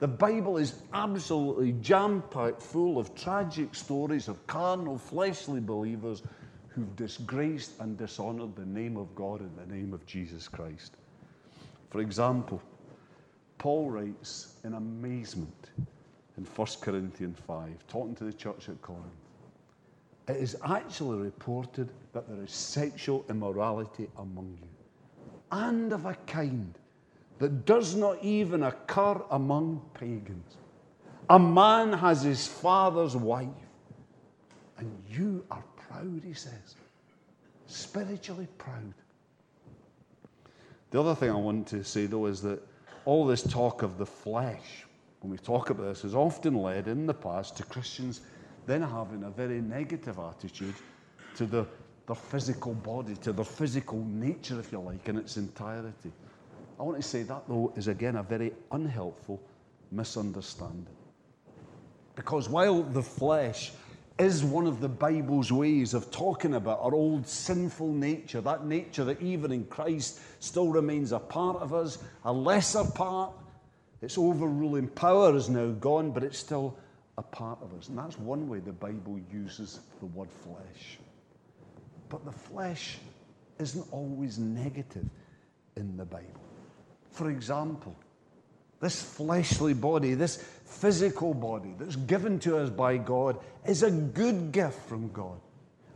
The 0.00 0.08
Bible 0.08 0.56
is 0.56 0.82
absolutely 0.92 1.72
jam 1.80 2.22
packed 2.30 2.60
full 2.60 2.98
of 2.98 3.14
tragic 3.14 3.74
stories 3.74 4.28
of 4.28 4.44
carnal, 4.46 4.98
fleshly 4.98 5.60
believers 5.60 6.22
who've 6.68 6.96
disgraced 6.96 7.78
and 7.80 7.96
dishonored 7.96 8.56
the 8.56 8.66
name 8.66 8.96
of 8.96 9.14
God 9.14 9.40
and 9.40 9.56
the 9.56 9.72
name 9.72 9.92
of 9.92 10.04
Jesus 10.06 10.48
Christ. 10.48 10.96
For 11.90 12.00
example, 12.00 12.60
Paul 13.58 13.90
writes 13.90 14.56
in 14.64 14.74
amazement 14.74 15.70
in 16.36 16.44
1 16.44 16.68
Corinthians 16.80 17.38
5, 17.46 17.86
talking 17.86 18.16
to 18.16 18.24
the 18.24 18.32
church 18.32 18.68
at 18.68 18.82
Corinth. 18.82 19.04
It 20.26 20.36
is 20.36 20.56
actually 20.64 21.18
reported 21.18 21.90
that 22.12 22.28
there 22.28 22.42
is 22.42 22.50
sexual 22.50 23.24
immorality 23.30 24.08
among 24.18 24.58
you, 24.60 24.68
and 25.52 25.92
of 25.92 26.06
a 26.06 26.14
kind 26.26 26.76
that 27.38 27.64
does 27.64 27.94
not 27.94 28.22
even 28.22 28.62
occur 28.62 29.20
among 29.30 29.82
pagans. 29.94 30.56
A 31.30 31.38
man 31.38 31.92
has 31.92 32.22
his 32.22 32.46
father's 32.46 33.16
wife, 33.16 33.48
and 34.78 34.90
you 35.10 35.44
are 35.50 35.64
proud, 35.76 36.22
he 36.24 36.34
says. 36.34 36.76
Spiritually 37.66 38.48
proud. 38.58 38.94
The 40.90 41.00
other 41.00 41.14
thing 41.14 41.30
I 41.30 41.34
want 41.34 41.66
to 41.68 41.82
say, 41.82 42.06
though, 42.06 42.26
is 42.26 42.40
that 42.42 42.62
all 43.04 43.26
this 43.26 43.42
talk 43.42 43.82
of 43.82 43.98
the 43.98 44.06
flesh, 44.06 44.84
when 45.20 45.30
we 45.32 45.38
talk 45.38 45.70
about 45.70 45.86
this, 45.86 46.02
has 46.02 46.14
often 46.14 46.54
led 46.54 46.88
in 46.88 47.06
the 47.06 47.14
past 47.14 47.56
to 47.56 47.64
Christians 47.64 48.20
then 48.66 48.82
having 48.82 49.24
a 49.24 49.30
very 49.30 49.60
negative 49.60 50.18
attitude 50.18 50.74
to 51.36 51.46
the, 51.46 51.66
their 52.06 52.16
physical 52.16 52.74
body, 52.74 53.14
to 53.16 53.32
their 53.32 53.44
physical 53.44 54.04
nature, 54.04 54.58
if 54.58 54.72
you 54.72 54.80
like, 54.80 55.08
in 55.08 55.18
its 55.18 55.36
entirety. 55.36 56.12
I 56.78 56.82
want 56.82 56.96
to 56.96 57.02
say 57.02 57.22
that, 57.22 57.44
though, 57.48 57.72
is 57.76 57.88
again 57.88 58.16
a 58.16 58.22
very 58.22 58.52
unhelpful 58.72 59.40
misunderstanding. 59.90 60.86
Because 62.16 62.48
while 62.48 62.82
the 62.82 63.02
flesh 63.02 63.72
is 64.18 64.44
one 64.44 64.66
of 64.66 64.80
the 64.80 64.88
Bible's 64.88 65.50
ways 65.50 65.94
of 65.94 66.10
talking 66.10 66.54
about 66.54 66.80
our 66.80 66.94
old 66.94 67.26
sinful 67.26 67.92
nature, 67.92 68.40
that 68.40 68.64
nature 68.64 69.04
that 69.04 69.20
even 69.20 69.50
in 69.50 69.64
Christ 69.64 70.20
still 70.38 70.68
remains 70.68 71.12
a 71.12 71.18
part 71.18 71.56
of 71.56 71.74
us, 71.74 71.98
a 72.24 72.32
lesser 72.32 72.84
part, 72.84 73.32
its 74.00 74.18
overruling 74.18 74.88
power 74.88 75.34
is 75.34 75.48
now 75.48 75.70
gone, 75.72 76.10
but 76.10 76.22
it's 76.22 76.38
still 76.38 76.76
a 77.18 77.22
part 77.22 77.58
of 77.62 77.76
us. 77.76 77.88
And 77.88 77.98
that's 77.98 78.18
one 78.18 78.48
way 78.48 78.60
the 78.60 78.72
Bible 78.72 79.18
uses 79.32 79.80
the 80.00 80.06
word 80.06 80.30
flesh. 80.30 80.98
But 82.08 82.24
the 82.24 82.32
flesh 82.32 82.98
isn't 83.58 83.86
always 83.90 84.38
negative 84.38 85.06
in 85.76 85.96
the 85.96 86.04
Bible. 86.04 86.43
For 87.14 87.30
example, 87.30 87.94
this 88.80 89.00
fleshly 89.00 89.72
body, 89.72 90.14
this 90.14 90.36
physical 90.64 91.32
body 91.32 91.74
that's 91.78 91.94
given 91.94 92.40
to 92.40 92.58
us 92.58 92.70
by 92.70 92.96
God, 92.96 93.38
is 93.64 93.84
a 93.84 93.90
good 93.90 94.50
gift 94.50 94.80
from 94.88 95.12
God. 95.12 95.38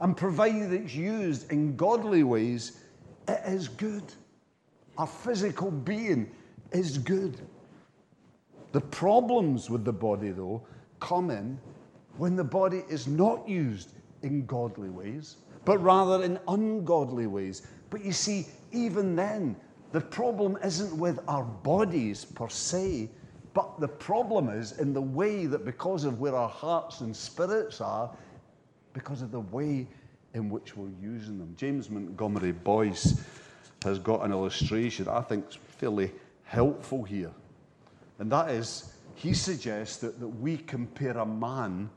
And 0.01 0.17
provided 0.17 0.73
it's 0.73 0.95
used 0.95 1.51
in 1.51 1.75
godly 1.75 2.23
ways, 2.23 2.81
it 3.27 3.41
is 3.47 3.67
good. 3.67 4.05
our 4.97 5.09
physical 5.09 5.73
being 5.73 6.31
is 6.73 6.99
good. 6.99 7.41
The 8.73 8.81
problems 8.81 9.69
with 9.69 9.85
the 9.85 9.93
body, 9.93 10.31
though, 10.31 10.63
come 11.01 11.31
in 11.31 11.59
when 12.17 12.37
the 12.37 12.45
body 12.45 12.85
is 12.89 13.09
not 13.09 13.49
used 13.49 13.93
in 14.23 14.47
godly 14.47 14.91
ways, 14.91 15.37
but 15.65 15.79
rather 15.79 16.23
in 16.23 16.39
ungodly 16.47 17.27
ways. 17.27 17.63
But 17.91 18.05
you 18.05 18.13
see, 18.13 18.47
even 18.73 19.17
then, 19.17 19.57
the 19.93 20.01
problem 20.01 20.59
isn't 20.63 20.97
with 20.97 21.19
our 21.29 21.45
bodies 21.45 22.25
per 22.25 22.49
se, 22.49 23.09
but 23.55 23.81
the 23.81 23.89
problem 23.89 24.49
is 24.49 24.79
in 24.79 24.93
the 24.93 25.01
way 25.01 25.47
that 25.47 25.65
because 25.65 26.05
of 26.05 26.21
where 26.21 26.35
our 26.35 26.49
hearts 26.49 27.01
and 27.01 27.17
spirits 27.17 27.81
are, 27.81 28.11
because 28.93 29.23
of 29.23 29.31
the 29.31 29.41
way 29.41 29.87
in 30.35 30.51
which 30.51 30.77
we're 30.77 30.91
using 31.01 31.39
them. 31.39 31.55
James 31.57 31.89
Montgomery 31.89 32.53
Boice 32.53 33.21
has 33.83 33.99
got 33.99 34.25
an 34.25 34.33
illustration 34.33 35.09
I 35.09 35.21
think 35.23 35.49
is 35.51 35.59
fairly 35.79 36.13
helpful 36.45 37.05
here. 37.05 37.33
And 38.19 38.31
that 38.33 38.51
is, 38.51 38.93
he 39.15 39.33
suggests 39.33 39.97
that, 39.99 40.21
that 40.21 40.29
we 40.29 40.59
compare 40.59 41.17
a 41.19 41.27
man 41.27 41.89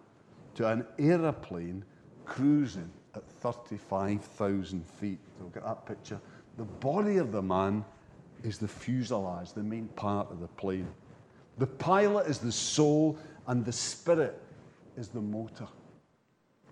to 0.55 0.67
an 0.67 0.85
aeroplane 0.99 1.83
cruising 2.25 2.89
at 3.15 3.27
35,000 3.41 4.85
feet. 4.85 5.19
So 5.37 5.45
look 5.45 5.57
at 5.57 5.63
that 5.63 5.85
picture. 5.85 6.19
The 6.61 6.67
body 6.67 7.17
of 7.17 7.31
the 7.31 7.41
man 7.41 7.83
is 8.43 8.59
the 8.59 8.67
fuselage, 8.67 9.53
the 9.53 9.63
main 9.63 9.87
part 9.87 10.29
of 10.29 10.39
the 10.39 10.47
plane. 10.47 10.87
The 11.57 11.65
pilot 11.65 12.27
is 12.27 12.37
the 12.37 12.51
soul, 12.51 13.17
and 13.47 13.65
the 13.65 13.71
spirit 13.71 14.39
is 14.95 15.07
the 15.07 15.21
motor. 15.21 15.67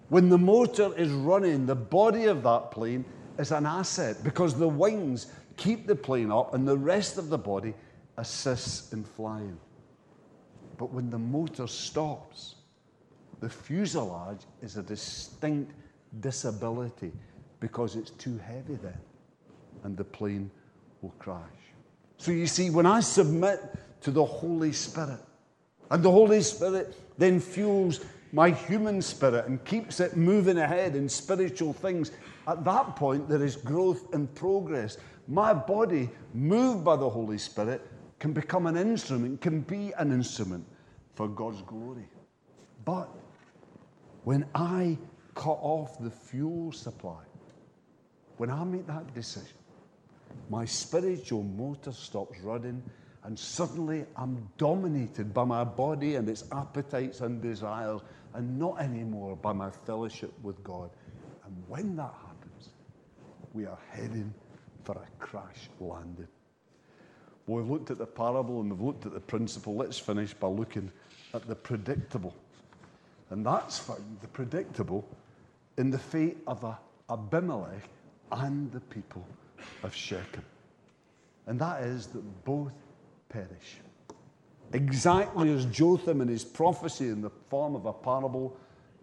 When 0.10 0.30
the 0.30 0.38
motor 0.38 0.96
is 0.96 1.10
running, 1.10 1.66
the 1.66 1.74
body 1.74 2.26
of 2.26 2.44
that 2.44 2.70
plane 2.70 3.04
is 3.40 3.52
an 3.52 3.66
asset 3.66 4.24
because 4.24 4.54
the 4.54 4.68
wings 4.68 5.26
keep 5.58 5.88
the 5.88 5.96
plane 5.96 6.32
up 6.32 6.54
and 6.54 6.68
the 6.68 6.78
rest 6.78 7.18
of 7.18 7.30
the 7.30 7.40
body 7.40 7.74
assists 8.18 8.94
in 8.94 9.04
flying. 9.04 9.58
But 10.78 10.94
when 10.94 11.10
the 11.10 11.18
motor 11.18 11.66
stops, 11.66 12.58
the 13.40 13.50
fuselage 13.50 14.42
is 14.62 14.78
a 14.78 14.84
distinct 14.84 15.74
disability 16.20 17.12
because 17.60 17.96
it's 17.96 18.12
too 18.12 18.38
heavy 18.38 18.76
then 18.76 19.00
and 19.84 19.98
the 19.98 20.04
plane 20.04 20.50
will 21.02 21.14
crash. 21.20 21.42
So 22.18 22.32
you 22.32 22.48
see, 22.48 22.70
when 22.70 22.86
I 22.86 23.00
submit 23.00 23.62
to 24.02 24.12
the 24.12 24.26
Holy 24.26 24.72
Spirit, 24.72 25.20
and 25.92 26.04
the 26.04 26.12
Holy 26.12 26.42
Spirit 26.42 26.96
then 27.18 27.40
fuels 27.40 28.02
my 28.32 28.52
human 28.52 29.02
spirit 29.02 29.48
and 29.48 29.64
keeps 29.66 30.00
it 30.00 30.16
moving 30.16 30.60
ahead 30.60 30.96
in 30.96 31.10
spiritual 31.10 31.74
things, 31.74 32.12
at 32.48 32.64
that 32.64 32.96
point 32.96 33.28
there 33.28 33.44
is 33.44 33.56
growth 33.56 34.14
and 34.14 34.34
progress. 34.36 34.98
My 35.28 35.54
body, 35.54 36.10
moved 36.34 36.84
by 36.84 36.96
the 36.96 37.10
Holy 37.10 37.38
Spirit, 37.38 37.86
can 38.20 38.34
become 38.34 38.68
an 38.68 38.78
instrument, 38.78 39.42
can 39.42 39.62
be 39.62 39.94
an 39.98 40.12
instrument 40.12 40.66
for 41.16 41.28
God's 41.28 41.62
glory. 41.64 42.08
But 42.86 43.10
when 44.24 44.46
I 44.54 44.98
cut 45.36 45.60
off 45.62 46.00
the 46.00 46.12
fuel 46.12 46.72
supply, 46.72 47.24
when 48.38 48.50
I 48.50 48.64
make 48.64 48.86
that 48.88 49.14
decision, 49.14 49.58
my 50.50 50.66
spiritual 50.66 51.44
motor 51.44 51.92
stops 51.92 52.40
running, 52.42 52.82
and 53.24 53.38
suddenly 53.38 54.06
I'm 54.16 54.50
dominated 54.58 55.34
by 55.34 55.44
my 55.44 55.64
body 55.64 56.16
and 56.16 56.28
its 56.28 56.44
appetites 56.52 57.22
and 57.22 57.42
desires, 57.42 58.02
and 58.34 58.58
not 58.58 58.82
anymore 58.82 59.36
by 59.36 59.54
my 59.54 59.70
fellowship 59.70 60.34
with 60.42 60.62
God. 60.64 60.90
And 61.46 61.56
when 61.68 61.96
that 61.98 62.14
happens, 62.28 62.70
we 63.54 63.66
are 63.66 63.78
heading 63.92 64.34
for 64.84 64.94
a 64.94 65.24
crash 65.24 65.70
landing. 65.80 66.28
Well, 67.46 67.62
we've 67.62 67.70
looked 67.70 67.92
at 67.92 67.98
the 67.98 68.06
parable 68.06 68.62
and 68.62 68.72
we've 68.72 68.82
looked 68.82 69.06
at 69.06 69.14
the 69.14 69.20
principle. 69.20 69.76
Let's 69.76 69.98
finish 69.98 70.34
by 70.34 70.48
looking 70.48 70.92
at 71.34 71.48
the 71.48 71.56
predictable. 71.56 72.36
And 73.30 73.46
that's 73.46 73.80
found, 73.80 74.18
the 74.22 74.28
predictable, 74.28 75.08
in 75.78 75.92
the 75.92 76.00
fate 76.00 76.38
of 76.48 76.64
Abimelech 77.10 77.90
and 78.32 78.72
the 78.72 78.80
people 78.82 79.26
of 79.84 79.94
Shechem. 79.94 80.46
And 81.48 81.60
that 81.60 81.84
is 81.84 82.08
that 82.08 82.46
both 82.46 82.72
perish. 83.30 83.80
Exactly 84.74 85.52
as 85.52 85.66
Jotham 85.66 86.22
in 86.22 86.28
his 86.28 86.46
prophecy 86.46 87.08
in 87.08 87.22
the 87.22 87.32
form 87.50 87.76
of 87.76 87.86
a 87.86 87.94
parable 87.94 88.56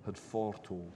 had 0.05 0.17
foretold. 0.17 0.93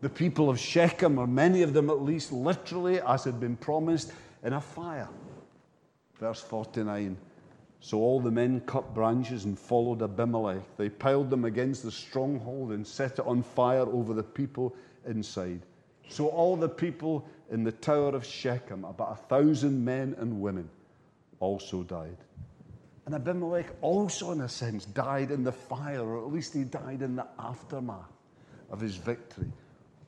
The 0.00 0.08
people 0.08 0.48
of 0.50 0.58
Shechem, 0.58 1.18
or 1.18 1.26
many 1.26 1.62
of 1.62 1.72
them 1.72 1.90
at 1.90 2.02
least, 2.02 2.32
literally, 2.32 3.00
as 3.00 3.24
had 3.24 3.40
been 3.40 3.56
promised, 3.56 4.12
in 4.44 4.52
a 4.52 4.60
fire. 4.60 5.08
Verse 6.18 6.40
49 6.40 7.16
So 7.80 7.98
all 7.98 8.20
the 8.20 8.30
men 8.30 8.60
cut 8.60 8.94
branches 8.94 9.44
and 9.44 9.58
followed 9.58 10.02
Abimelech. 10.02 10.62
They 10.76 10.88
piled 10.88 11.30
them 11.30 11.44
against 11.44 11.82
the 11.82 11.90
stronghold 11.90 12.72
and 12.72 12.86
set 12.86 13.18
it 13.18 13.26
on 13.26 13.42
fire 13.42 13.86
over 13.86 14.14
the 14.14 14.22
people 14.22 14.74
inside. 15.06 15.60
So 16.08 16.28
all 16.28 16.56
the 16.56 16.68
people 16.68 17.28
in 17.50 17.64
the 17.64 17.72
tower 17.72 18.14
of 18.14 18.24
Shechem, 18.24 18.84
about 18.84 19.12
a 19.12 19.22
thousand 19.28 19.84
men 19.84 20.14
and 20.18 20.40
women, 20.40 20.68
also 21.40 21.82
died. 21.82 22.16
And 23.06 23.14
Abimelech 23.14 23.66
also, 23.80 24.32
in 24.32 24.42
a 24.42 24.48
sense, 24.48 24.84
died 24.84 25.30
in 25.30 25.42
the 25.42 25.52
fire, 25.52 26.02
or 26.02 26.18
at 26.26 26.32
least 26.32 26.52
he 26.52 26.64
died 26.64 27.00
in 27.00 27.16
the 27.16 27.26
aftermath 27.38 28.12
of 28.70 28.80
his 28.80 28.96
victory 28.96 29.50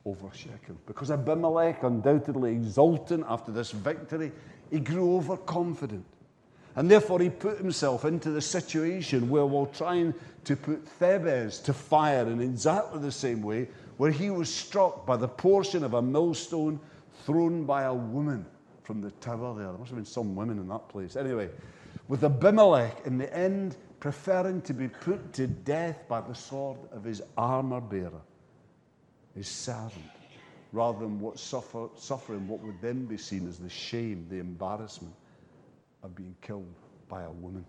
over 0.05 0.29
Shechem. 0.33 0.77
Because 0.85 1.09
Abimelech, 1.09 1.81
undoubtedly 1.83 2.51
exultant 2.51 3.25
after 3.27 3.51
this 3.51 3.71
victory, 3.71 4.31
he 4.69 4.79
grew 4.79 5.15
overconfident. 5.15 6.05
And 6.75 6.89
therefore, 6.89 7.19
he 7.19 7.29
put 7.29 7.57
himself 7.57 8.05
into 8.05 8.29
the 8.29 8.41
situation 8.41 9.29
where, 9.29 9.45
while 9.45 9.65
trying 9.65 10.13
to 10.45 10.55
put 10.55 10.85
Thebez 10.99 11.61
to 11.63 11.73
fire 11.73 12.27
in 12.27 12.39
exactly 12.39 13.01
the 13.01 13.11
same 13.11 13.41
way, 13.41 13.67
where 13.97 14.11
he 14.11 14.29
was 14.29 14.53
struck 14.53 15.05
by 15.05 15.17
the 15.17 15.27
portion 15.27 15.83
of 15.83 15.95
a 15.95 16.01
millstone 16.01 16.79
thrown 17.25 17.65
by 17.65 17.83
a 17.83 17.93
woman 17.93 18.45
from 18.83 19.01
the 19.01 19.11
tower 19.11 19.55
there. 19.55 19.67
There 19.67 19.77
must 19.77 19.89
have 19.89 19.97
been 19.97 20.05
some 20.05 20.35
women 20.35 20.59
in 20.59 20.67
that 20.69 20.89
place. 20.89 21.15
Anyway, 21.15 21.49
with 22.07 22.23
Abimelech 22.23 23.05
in 23.05 23.17
the 23.17 23.33
end 23.35 23.77
preferring 23.99 24.61
to 24.63 24.73
be 24.73 24.87
put 24.87 25.31
to 25.33 25.47
death 25.47 26.07
by 26.07 26.19
the 26.21 26.33
sword 26.33 26.77
of 26.91 27.03
his 27.03 27.21
armor 27.37 27.79
bearer, 27.79 28.21
his 29.35 29.47
servant, 29.47 30.09
rather 30.73 30.99
than 30.99 31.19
what 31.19 31.39
suffer, 31.39 31.87
suffering 31.95 32.47
what 32.47 32.61
would 32.61 32.81
then 32.81 33.05
be 33.05 33.17
seen 33.17 33.47
as 33.47 33.59
the 33.59 33.69
shame, 33.69 34.25
the 34.29 34.39
embarrassment 34.39 35.13
of 36.03 36.15
being 36.15 36.35
killed 36.41 36.73
by 37.07 37.23
a 37.23 37.31
woman. 37.31 37.63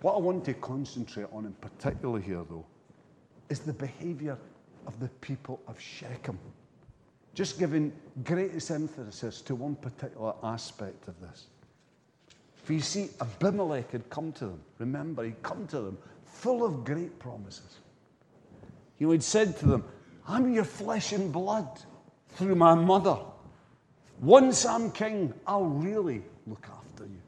What 0.00 0.14
I 0.14 0.18
want 0.18 0.44
to 0.46 0.54
concentrate 0.54 1.26
on 1.32 1.44
in 1.44 1.52
particular 1.54 2.20
here, 2.20 2.44
though, 2.48 2.66
is 3.48 3.60
the 3.60 3.72
behavior 3.72 4.38
of 4.86 4.98
the 5.00 5.08
people 5.20 5.60
of 5.66 5.80
Shechem. 5.80 6.38
Just 7.38 7.56
giving 7.56 7.92
greatest 8.24 8.72
emphasis 8.72 9.40
to 9.42 9.54
one 9.54 9.76
particular 9.76 10.34
aspect 10.42 11.06
of 11.06 11.14
this. 11.20 11.46
For 12.64 12.72
you 12.72 12.80
see, 12.80 13.10
Abimelech 13.20 13.92
had 13.92 14.10
come 14.10 14.32
to 14.32 14.46
them. 14.46 14.60
Remember, 14.80 15.22
he'd 15.22 15.40
come 15.44 15.68
to 15.68 15.80
them 15.80 15.98
full 16.24 16.64
of 16.64 16.84
great 16.84 17.16
promises. 17.20 17.78
He 18.96 19.04
had 19.04 19.22
said 19.22 19.56
to 19.58 19.66
them, 19.66 19.84
I'm 20.26 20.52
your 20.52 20.64
flesh 20.64 21.12
and 21.12 21.32
blood 21.32 21.80
through 22.30 22.56
my 22.56 22.74
mother. 22.74 23.18
Once 24.20 24.66
I'm 24.66 24.90
king, 24.90 25.32
I'll 25.46 25.62
really 25.62 26.22
look 26.48 26.66
after 26.68 27.04
you. 27.04 27.22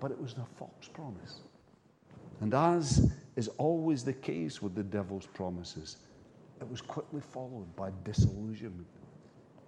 But 0.00 0.10
it 0.10 0.20
was 0.20 0.34
the 0.34 0.44
false 0.58 0.88
promise. 0.92 1.38
And 2.40 2.52
as 2.52 3.12
is 3.36 3.46
always 3.58 4.02
the 4.02 4.12
case 4.12 4.60
with 4.60 4.74
the 4.74 4.82
devil's 4.82 5.26
promises, 5.26 5.98
it 6.60 6.68
was 6.68 6.80
quickly 6.80 7.20
followed 7.20 7.74
by 7.76 7.90
disillusionment. 8.04 8.86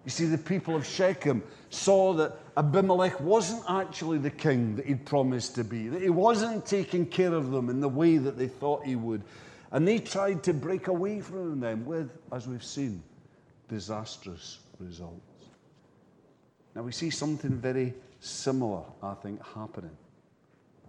You 0.05 0.11
see, 0.11 0.25
the 0.25 0.39
people 0.39 0.75
of 0.75 0.87
Shechem 0.87 1.43
saw 1.71 2.15
that 2.15 2.39
Abimelech 2.57 3.21
wasn't 3.21 3.63
actually 3.69 4.19
the 4.19 4.31
king 4.31 4.77
that 4.77 4.87
he'd 4.87 5.05
promised 5.05 5.55
to 5.57 5.65
be, 5.65 5.89
that 5.89 6.01
he 6.01 6.09
wasn't 6.09 6.65
taking 6.65 7.05
care 7.05 7.35
of 7.35 7.51
them 7.51 7.69
in 7.69 7.81
the 7.81 7.89
way 7.89 8.17
that 8.17 8.39
they 8.39 8.49
thought 8.49 8.87
he 8.87 8.97
would. 8.97 9.23
And 9.71 9.87
they 9.87 9.99
tried 9.99 10.43
to 10.45 10.55
break 10.55 10.87
away 10.87 11.21
from 11.21 11.61
them 11.61 11.85
with, 11.85 12.11
as 12.33 12.49
we've 12.49 12.65
seen, 12.65 13.03
disastrous 13.69 14.61
results. 14.79 15.21
Now, 16.75 16.83
we 16.83 16.93
see 16.93 17.11
something 17.11 17.59
very 17.59 17.93
similar, 18.21 18.83
I 19.03 19.15
think, 19.15 19.45
happening 19.55 19.97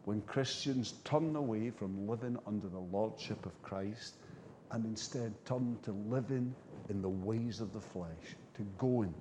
when 0.05 0.21
Christians 0.21 0.93
turn 1.03 1.35
away 1.35 1.69
from 1.71 2.07
living 2.07 2.37
under 2.47 2.67
the 2.67 2.79
lordship 2.79 3.45
of 3.45 3.61
Christ 3.61 4.15
and 4.71 4.85
instead 4.85 5.33
turn 5.45 5.77
to 5.83 5.91
living 5.91 6.53
in 6.89 7.01
the 7.01 7.09
ways 7.09 7.59
of 7.59 7.73
the 7.73 7.81
flesh, 7.81 8.35
to 8.55 8.63
going 8.77 9.13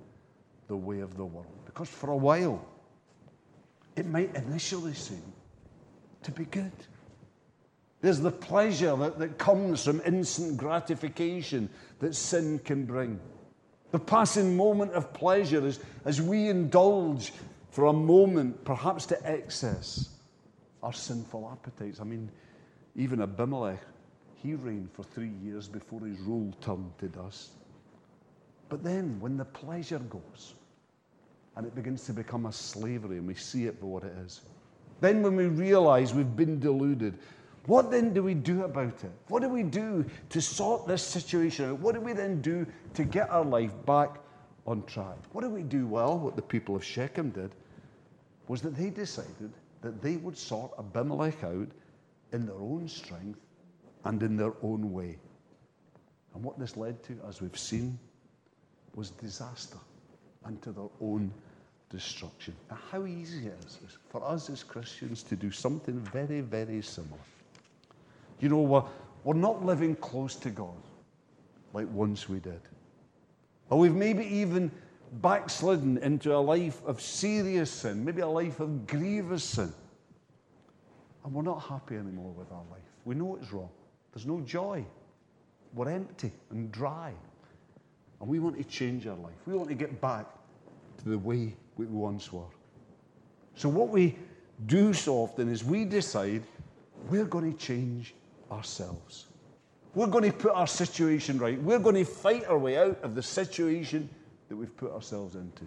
the 0.69 0.77
way 0.77 1.01
of 1.01 1.17
the 1.17 1.25
world. 1.25 1.47
Because 1.65 1.89
for 1.89 2.11
a 2.11 2.17
while, 2.17 2.65
it 3.97 4.07
might 4.07 4.35
initially 4.35 4.95
seem 4.95 5.23
to 6.23 6.31
be 6.31 6.45
good. 6.47 6.73
There's 8.01 8.21
the 8.21 8.31
pleasure 8.31 8.95
that, 8.97 9.19
that 9.19 9.39
comes 9.39 9.85
from 9.85 10.01
instant 10.05 10.57
gratification 10.57 11.69
that 11.99 12.15
sin 12.15 12.61
can 12.61 12.85
bring. 12.85 13.19
The 13.91 13.99
passing 13.99 14.57
moment 14.57 14.93
of 14.93 15.13
pleasure 15.13 15.67
as, 15.67 15.81
as 16.05 16.21
we 16.21 16.49
indulge 16.49 17.33
for 17.71 17.87
a 17.87 17.93
moment, 17.93 18.65
perhaps 18.65 19.07
to 19.07 19.19
excess, 19.27 20.11
our 20.83 20.93
sinful 20.93 21.49
appetites. 21.51 22.01
I 22.01 22.05
mean, 22.05 22.31
even 22.95 23.21
Abimelech, 23.21 23.81
he 24.43 24.55
reigned 24.55 24.91
for 24.93 25.03
three 25.03 25.33
years 25.43 25.69
before 25.69 26.01
his 26.01 26.19
rule 26.21 26.53
turned 26.61 26.93
to 26.99 27.09
dust. 27.09 27.51
But 28.69 28.85
then, 28.85 29.19
when 29.21 29.37
the 29.37 29.45
pleasure 29.45 29.99
goes 29.99 30.55
and 31.57 31.67
it 31.67 31.75
begins 31.75 32.05
to 32.07 32.13
become 32.13 32.47
a 32.47 32.53
slavery 32.53 33.19
and 33.19 33.27
we 33.27 33.35
see 33.35 33.67
it 33.67 33.81
for 33.81 33.87
what 33.87 34.05
it 34.05 34.13
is, 34.25 34.43
then 35.01 35.23
when 35.23 35.37
we 35.37 35.47
realize 35.47 36.15
we've 36.15 36.37
been 36.37 36.61
deluded, 36.61 37.19
what 37.67 37.91
then 37.91 38.15
do 38.15 38.23
we 38.23 38.35
do 38.35 38.65
about 38.65 39.05
it? 39.05 39.13
What 39.29 39.43
do 39.43 39.49
we 39.49 39.63
do 39.63 40.05
to 40.31 40.41
sort 40.41 40.87
this 40.87 41.03
situation 41.03 41.71
out? 41.71 41.81
What 41.81 41.95
do 41.95 42.01
we 42.01 42.13
then 42.13 42.41
do 42.41 42.67
to 42.95 43.05
get 43.05 43.31
our 43.31 43.45
life 43.45 43.73
back 43.87 44.19
on 44.67 44.85
track? 44.85 45.19
What 45.33 45.43
do 45.43 45.51
we 45.51 45.63
do? 45.63 45.87
Well, 45.87 46.19
what 46.19 46.37
the 46.37 46.43
people 46.43 46.77
of 46.77 46.85
Shechem 46.85 47.31
did 47.31 47.51
was 48.47 48.63
that 48.63 48.77
they 48.77 48.91
decided 48.91 49.53
that 49.83 50.01
they 50.03 50.17
would 50.17 50.37
sort 50.37 50.73
Abimelech 50.79 51.43
out 51.45 51.69
in 52.33 52.47
their 52.47 52.57
own 52.57 52.89
strength 52.89 53.39
and 54.05 54.23
in 54.23 54.37
their 54.37 54.55
own 54.63 54.93
way. 54.93 55.19
And 56.35 56.43
what 56.43 56.59
this 56.59 56.77
led 56.77 57.03
to, 57.05 57.19
as 57.29 57.41
we've 57.41 57.59
seen, 57.59 57.99
was 58.95 59.11
disaster 59.11 59.79
and 60.45 60.61
to 60.63 60.73
their 60.73 60.89
own 61.01 61.33
destruction. 61.91 62.55
Now, 62.71 62.79
how 62.91 63.07
easy 63.07 63.47
it 63.47 63.57
is 63.67 63.79
for 64.11 64.23
us 64.25 64.51
as 64.51 64.63
Christians 64.63 65.23
to 65.25 65.37
do 65.37 65.51
something 65.51 65.99
very, 66.13 66.41
very 66.41 66.83
similar. 66.83 67.21
You 68.41 68.51
know, 68.51 68.61
we're, 68.61 68.85
we're 69.25 69.35
not 69.35 69.65
living 69.65 69.97
close 69.97 70.37
to 70.37 70.51
God 70.51 70.77
like 71.73 71.87
once 71.91 72.29
we 72.29 72.39
did. 72.39 72.61
Or 73.71 73.79
we've 73.79 73.95
maybe 73.95 74.25
even 74.25 74.71
backslidden 75.15 75.99
into 75.99 76.35
a 76.35 76.39
life 76.39 76.83
of 76.87 77.01
serious 77.01 77.71
sin, 77.71 78.05
maybe 78.05 78.21
a 78.23 78.29
life 78.29 78.61
of 78.61 78.87
grievous 78.87 79.45
sin. 79.45 79.73
And 81.25 81.35
we're 81.35 81.43
not 81.43 81.63
happy 81.63 81.97
anymore 81.97 82.33
with 82.33 82.51
our 82.53 82.65
life. 82.71 82.81
We 83.05 83.15
know 83.15 83.37
it's 83.41 83.53
wrong. 83.53 83.71
There's 84.19 84.27
no 84.27 84.41
joy. 84.41 84.85
We're 85.75 85.91
empty 85.91 86.33
and 86.51 86.73
dry. 86.73 87.13
And 88.21 88.29
we 88.29 88.41
want 88.41 88.59
to 88.59 88.65
change 88.65 89.07
our 89.07 89.15
life. 89.15 89.37
We 89.47 89.55
want 89.55 89.69
to 89.69 89.77
get 89.77 90.01
back 90.01 90.27
to 91.05 91.09
the 91.09 91.19
way 91.19 91.55
we 91.77 91.87
once 91.87 92.33
were. 92.33 92.51
So, 93.55 93.69
what 93.69 93.91
we 93.91 94.19
do 94.67 94.93
so 94.93 95.19
often 95.19 95.49
is 95.49 95.63
we 95.63 95.85
decide 95.85 96.43
we're 97.09 97.27
going 97.27 97.53
to 97.53 97.57
change 97.57 98.17
ourselves. 98.51 99.27
We're 99.95 100.09
going 100.09 100.25
to 100.25 100.37
put 100.37 100.51
our 100.51 100.67
situation 100.67 101.39
right. 101.39 101.63
We're 101.63 101.79
going 101.79 101.95
to 101.95 102.05
fight 102.05 102.45
our 102.49 102.59
way 102.59 102.77
out 102.77 102.99
of 103.05 103.15
the 103.15 103.23
situation 103.23 104.11
that 104.49 104.57
we've 104.57 104.77
put 104.77 104.91
ourselves 104.91 105.37
into. 105.37 105.65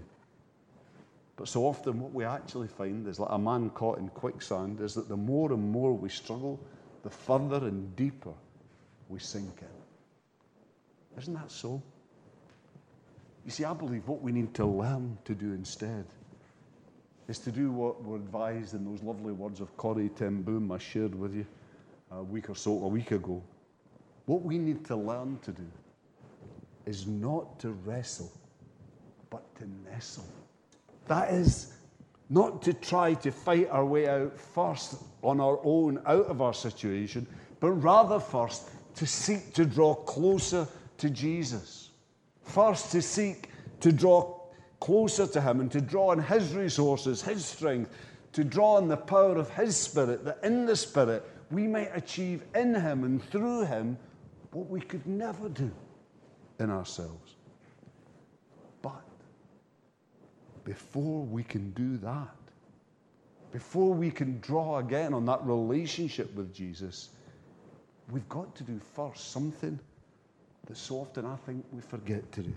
But 1.37 1.47
so 1.47 1.65
often, 1.65 2.01
what 2.01 2.11
we 2.11 2.25
actually 2.25 2.67
find 2.67 3.07
is 3.07 3.17
like 3.17 3.31
a 3.31 3.39
man 3.39 3.69
caught 3.69 3.97
in 3.97 4.09
quicksand 4.09 4.81
is 4.81 4.93
that 4.95 5.07
the 5.07 5.15
more 5.15 5.53
and 5.53 5.71
more 5.71 5.93
we 5.93 6.09
struggle, 6.09 6.59
the 7.03 7.09
further 7.09 7.67
and 7.67 7.95
deeper 7.95 8.33
we 9.09 9.19
sink 9.19 9.61
in. 9.61 11.19
Isn't 11.21 11.33
that 11.33 11.51
so? 11.51 11.81
You 13.45 13.51
see, 13.51 13.65
I 13.65 13.73
believe 13.73 14.07
what 14.07 14.21
we 14.21 14.31
need 14.31 14.53
to 14.55 14.65
learn 14.65 15.17
to 15.25 15.33
do 15.33 15.51
instead 15.53 16.05
is 17.27 17.39
to 17.39 17.51
do 17.51 17.71
what 17.71 18.03
we're 18.03 18.17
advised 18.17 18.73
in 18.73 18.85
those 18.85 19.01
lovely 19.01 19.33
words 19.33 19.61
of 19.61 19.75
Corrie 19.77 20.09
ten 20.09 20.41
Boom 20.41 20.71
I 20.71 20.77
shared 20.77 21.15
with 21.15 21.33
you 21.33 21.45
a 22.11 22.21
week 22.21 22.49
or 22.49 22.55
so, 22.55 22.71
a 22.83 22.87
week 22.87 23.11
ago. 23.11 23.41
What 24.25 24.43
we 24.43 24.57
need 24.57 24.85
to 24.85 24.95
learn 24.95 25.39
to 25.43 25.51
do 25.51 25.65
is 26.85 27.07
not 27.07 27.59
to 27.59 27.71
wrestle, 27.71 28.31
but 29.29 29.43
to 29.55 29.65
nestle. 29.89 30.25
That 31.07 31.33
is 31.33 31.73
not 32.31 32.61
to 32.61 32.73
try 32.73 33.13
to 33.13 33.29
fight 33.29 33.69
our 33.69 33.85
way 33.85 34.07
out 34.07 34.39
first 34.39 34.95
on 35.21 35.41
our 35.41 35.59
own 35.65 36.01
out 36.05 36.25
of 36.27 36.41
our 36.41 36.53
situation, 36.53 37.27
but 37.59 37.71
rather 37.71 38.21
first 38.21 38.69
to 38.95 39.05
seek 39.05 39.53
to 39.53 39.65
draw 39.65 39.93
closer 39.93 40.65
to 40.97 41.09
Jesus. 41.09 41.89
First, 42.43 42.91
to 42.93 43.01
seek 43.01 43.49
to 43.81 43.91
draw 43.91 44.39
closer 44.79 45.27
to 45.27 45.41
Him 45.41 45.59
and 45.59 45.69
to 45.71 45.81
draw 45.81 46.11
on 46.11 46.19
His 46.19 46.53
resources, 46.53 47.21
His 47.21 47.45
strength, 47.45 47.91
to 48.31 48.45
draw 48.45 48.77
on 48.77 48.87
the 48.87 48.97
power 48.97 49.35
of 49.35 49.49
His 49.49 49.75
Spirit, 49.75 50.23
that 50.23 50.39
in 50.41 50.65
the 50.65 50.75
Spirit 50.75 51.23
we 51.51 51.67
might 51.67 51.91
achieve 51.93 52.43
in 52.55 52.73
Him 52.73 53.03
and 53.03 53.21
through 53.21 53.65
Him 53.65 53.97
what 54.51 54.69
we 54.69 54.79
could 54.79 55.05
never 55.05 55.49
do 55.49 55.69
in 56.59 56.69
ourselves. 56.69 57.35
But 58.81 59.01
before 60.63 61.23
we 61.23 61.43
can 61.43 61.71
do 61.71 61.97
that, 61.97 62.35
before 63.51 63.93
we 63.93 64.11
can 64.11 64.39
draw 64.39 64.77
again 64.77 65.13
on 65.13 65.25
that 65.25 65.43
relationship 65.43 66.33
with 66.35 66.53
Jesus, 66.53 67.09
we've 68.09 68.27
got 68.29 68.55
to 68.55 68.63
do 68.63 68.79
first 68.95 69.31
something 69.31 69.79
that 70.67 70.77
so 70.77 70.95
often 71.01 71.25
I 71.25 71.35
think 71.35 71.65
we 71.71 71.81
forget 71.81 72.31
to 72.33 72.43
do. 72.43 72.53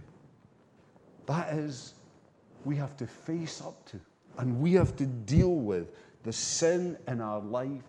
That 1.27 1.55
is, 1.55 1.95
we 2.64 2.77
have 2.77 2.97
to 2.99 3.07
face 3.07 3.61
up 3.61 3.85
to 3.87 4.01
and 4.38 4.61
we 4.61 4.73
have 4.75 4.97
to 4.97 5.07
deal 5.07 5.55
with 5.55 5.88
the 6.23 6.33
sin 6.33 6.97
in 7.09 7.21
our 7.21 7.40
life 7.40 7.83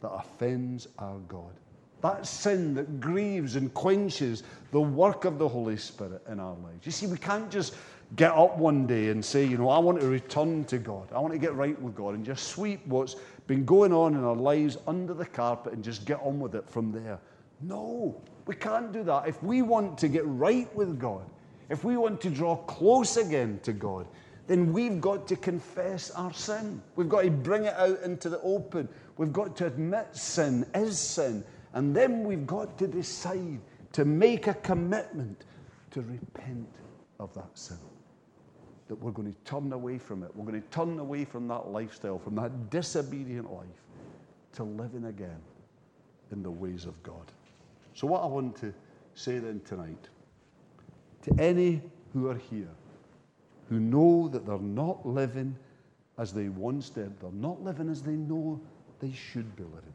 that 0.00 0.10
offends 0.10 0.88
our 0.98 1.18
God. 1.28 1.52
That 2.00 2.26
sin 2.26 2.74
that 2.74 3.00
grieves 3.00 3.56
and 3.56 3.72
quenches 3.74 4.42
the 4.72 4.80
work 4.80 5.26
of 5.26 5.38
the 5.38 5.46
Holy 5.46 5.76
Spirit 5.76 6.22
in 6.30 6.40
our 6.40 6.54
lives. 6.54 6.86
You 6.86 6.92
see, 6.92 7.06
we 7.06 7.18
can't 7.18 7.50
just 7.50 7.74
get 8.16 8.32
up 8.32 8.58
one 8.58 8.86
day 8.86 9.08
and 9.08 9.24
say, 9.24 9.44
you 9.44 9.56
know, 9.56 9.68
I 9.68 9.78
want 9.78 10.00
to 10.00 10.06
return 10.06 10.64
to 10.64 10.78
God. 10.78 11.08
I 11.14 11.18
want 11.20 11.32
to 11.32 11.38
get 11.38 11.54
right 11.54 11.80
with 11.80 11.94
God 11.94 12.14
and 12.14 12.24
just 12.24 12.48
sweep 12.48 12.84
what's 12.86 13.16
been 13.46 13.64
going 13.64 13.92
on 13.92 14.14
in 14.14 14.24
our 14.24 14.36
lives 14.36 14.78
under 14.86 15.14
the 15.14 15.26
carpet 15.26 15.72
and 15.72 15.84
just 15.84 16.04
get 16.04 16.20
on 16.22 16.40
with 16.40 16.54
it 16.54 16.68
from 16.68 16.92
there. 16.92 17.18
No, 17.60 18.20
we 18.46 18.54
can't 18.54 18.92
do 18.92 19.04
that. 19.04 19.28
If 19.28 19.42
we 19.42 19.62
want 19.62 19.98
to 19.98 20.08
get 20.08 20.26
right 20.26 20.74
with 20.74 20.98
God, 20.98 21.22
if 21.68 21.84
we 21.84 21.96
want 21.96 22.20
to 22.22 22.30
draw 22.30 22.56
close 22.56 23.16
again 23.16 23.60
to 23.62 23.72
God, 23.72 24.08
then 24.48 24.72
we've 24.72 25.00
got 25.00 25.28
to 25.28 25.36
confess 25.36 26.10
our 26.10 26.32
sin. 26.32 26.82
We've 26.96 27.08
got 27.08 27.22
to 27.22 27.30
bring 27.30 27.66
it 27.66 27.74
out 27.74 28.00
into 28.02 28.28
the 28.28 28.40
open. 28.40 28.88
We've 29.16 29.32
got 29.32 29.56
to 29.58 29.66
admit 29.66 30.16
sin 30.16 30.66
is 30.74 30.98
sin. 30.98 31.44
And 31.74 31.94
then 31.94 32.24
we've 32.24 32.46
got 32.46 32.76
to 32.78 32.88
decide 32.88 33.60
to 33.92 34.04
make 34.04 34.48
a 34.48 34.54
commitment 34.54 35.44
to 35.92 36.00
repent 36.00 36.68
of 37.20 37.32
that 37.34 37.56
sin. 37.56 37.78
That 38.90 38.96
we're 38.96 39.12
going 39.12 39.32
to 39.32 39.38
turn 39.44 39.72
away 39.72 39.98
from 39.98 40.24
it. 40.24 40.34
We're 40.34 40.50
going 40.50 40.60
to 40.60 40.68
turn 40.70 40.98
away 40.98 41.24
from 41.24 41.46
that 41.46 41.68
lifestyle, 41.68 42.18
from 42.18 42.34
that 42.34 42.70
disobedient 42.70 43.52
life, 43.52 43.68
to 44.54 44.64
living 44.64 45.04
again 45.04 45.38
in 46.32 46.42
the 46.42 46.50
ways 46.50 46.86
of 46.86 47.00
God. 47.04 47.30
So, 47.94 48.08
what 48.08 48.24
I 48.24 48.26
want 48.26 48.56
to 48.56 48.74
say 49.14 49.38
then 49.38 49.60
tonight 49.64 50.08
to 51.22 51.32
any 51.38 51.82
who 52.12 52.28
are 52.30 52.36
here 52.36 52.70
who 53.68 53.78
know 53.78 54.26
that 54.26 54.44
they're 54.44 54.58
not 54.58 55.06
living 55.06 55.54
as 56.18 56.32
they 56.32 56.48
once 56.48 56.90
did, 56.90 57.18
they're 57.20 57.30
not 57.30 57.62
living 57.62 57.88
as 57.88 58.02
they 58.02 58.16
know 58.16 58.60
they 58.98 59.12
should 59.12 59.54
be 59.54 59.62
living. 59.62 59.92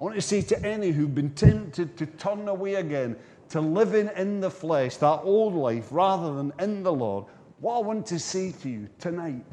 I 0.00 0.04
want 0.04 0.16
to 0.16 0.22
say 0.22 0.42
to 0.42 0.66
any 0.66 0.90
who've 0.90 1.14
been 1.14 1.34
tempted 1.34 1.96
to 1.98 2.06
turn 2.06 2.48
away 2.48 2.74
again, 2.74 3.14
to 3.50 3.60
living 3.60 4.10
in 4.16 4.40
the 4.40 4.50
flesh, 4.50 4.96
that 4.96 5.20
old 5.22 5.54
life, 5.54 5.88
rather 5.92 6.34
than 6.34 6.52
in 6.58 6.82
the 6.82 6.92
Lord, 6.92 7.26
what 7.60 7.76
I 7.76 7.80
want 7.80 8.06
to 8.06 8.18
say 8.18 8.52
to 8.62 8.68
you 8.68 8.88
tonight 8.98 9.44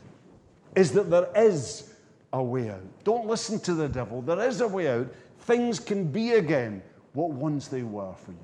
is 0.76 0.92
that 0.94 1.10
there 1.10 1.30
is 1.36 1.94
a 2.34 2.42
way 2.42 2.70
out. 2.70 2.84
Don't 3.04 3.28
listen 3.28 3.60
to 3.62 3.74
the 3.74 3.88
devil. 3.88 4.22
There 4.22 4.40
is 4.48 4.62
a 4.62 4.68
way 4.68 4.88
out. 4.88 5.08
Things 5.42 5.80
can 5.80 6.06
be 6.06 6.34
again 6.34 6.82
what 7.14 7.32
once 7.32 7.68
they 7.68 7.84
were 7.84 8.14
for 8.14 8.32
you. 8.32 8.38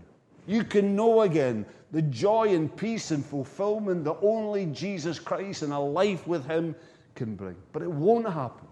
You 0.45 0.63
can 0.63 0.95
know 0.95 1.21
again 1.21 1.65
the 1.91 2.01
joy 2.01 2.49
and 2.49 2.75
peace 2.75 3.11
and 3.11 3.25
fulfillment 3.25 4.03
that 4.03 4.17
only 4.21 4.65
Jesus 4.67 5.19
Christ 5.19 5.61
and 5.61 5.71
a 5.71 5.79
life 5.79 6.27
with 6.27 6.45
Him 6.45 6.75
can 7.15 7.35
bring. 7.35 7.55
But 7.71 7.81
it 7.81 7.91
won't 7.91 8.27
happen 8.27 8.67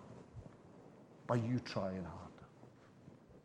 by 1.27 1.35
you 1.35 1.59
trying 1.63 2.03
harder. 2.03 2.31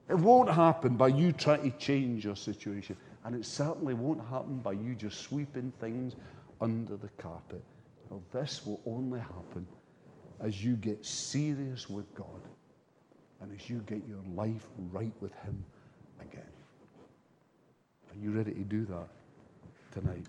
It 0.09 0.15
won't 0.15 0.51
happen 0.51 0.97
by 0.97 1.09
you 1.09 1.31
trying 1.33 1.71
to 1.71 1.79
change 1.79 2.25
your 2.25 2.37
situation. 2.37 2.97
And 3.25 3.35
it 3.35 3.45
certainly 3.45 3.95
won't 3.95 4.21
happen 4.29 4.59
by 4.59 4.73
you 4.73 4.95
just 4.95 5.21
sweeping 5.21 5.73
things 5.81 6.17
under 6.61 6.97
the 6.97 7.09
carpet. 7.19 7.63
Well, 8.09 8.23
this 8.33 8.65
will 8.65 8.81
only 8.87 9.21
happen 9.21 9.67
as 10.41 10.63
you 10.63 10.77
get 10.77 11.05
serious 11.05 11.89
with 11.89 12.13
God 12.15 12.41
and 13.41 13.53
as 13.59 13.69
you 13.69 13.79
get 13.87 14.03
your 14.09 14.23
life 14.35 14.69
right 14.93 15.13
with 15.21 15.33
Him 15.45 15.65
again. 16.21 16.43
Are 18.11 18.19
you 18.23 18.31
ready 18.31 18.53
to 18.53 18.65
do 18.65 18.85
that 18.87 19.09
tonight? 19.93 20.27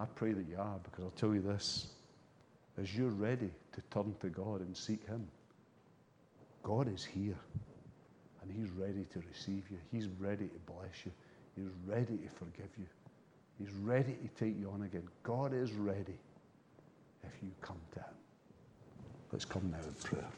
I 0.00 0.04
pray 0.06 0.32
that 0.32 0.46
you 0.48 0.56
are 0.58 0.78
because 0.84 1.04
I'll 1.04 1.10
tell 1.10 1.34
you 1.34 1.42
this 1.42 1.88
as 2.80 2.94
you're 2.94 3.10
ready 3.10 3.50
to 3.72 3.80
turn 3.90 4.14
to 4.20 4.28
God 4.28 4.60
and 4.60 4.76
seek 4.76 5.06
Him, 5.06 5.26
God 6.62 6.92
is 6.92 7.04
here 7.04 7.38
and 8.42 8.52
He's 8.56 8.70
ready 8.70 9.04
to 9.12 9.22
receive 9.28 9.64
you. 9.70 9.78
He's 9.90 10.08
ready 10.18 10.46
to 10.46 10.72
bless 10.72 11.04
you. 11.04 11.12
He's 11.56 11.72
ready 11.86 12.16
to 12.16 12.28
forgive 12.38 12.70
you. 12.78 12.86
He's 13.58 13.72
ready 13.82 14.14
to 14.14 14.28
take 14.44 14.58
you 14.58 14.70
on 14.70 14.82
again. 14.82 15.08
God 15.22 15.52
is 15.52 15.72
ready 15.72 16.18
if 17.24 17.32
you 17.42 17.50
come 17.60 17.80
to 17.92 18.00
Him. 18.00 18.14
Let's 19.32 19.44
come 19.44 19.70
now 19.70 19.86
in 19.86 19.94
prayer. 19.94 20.28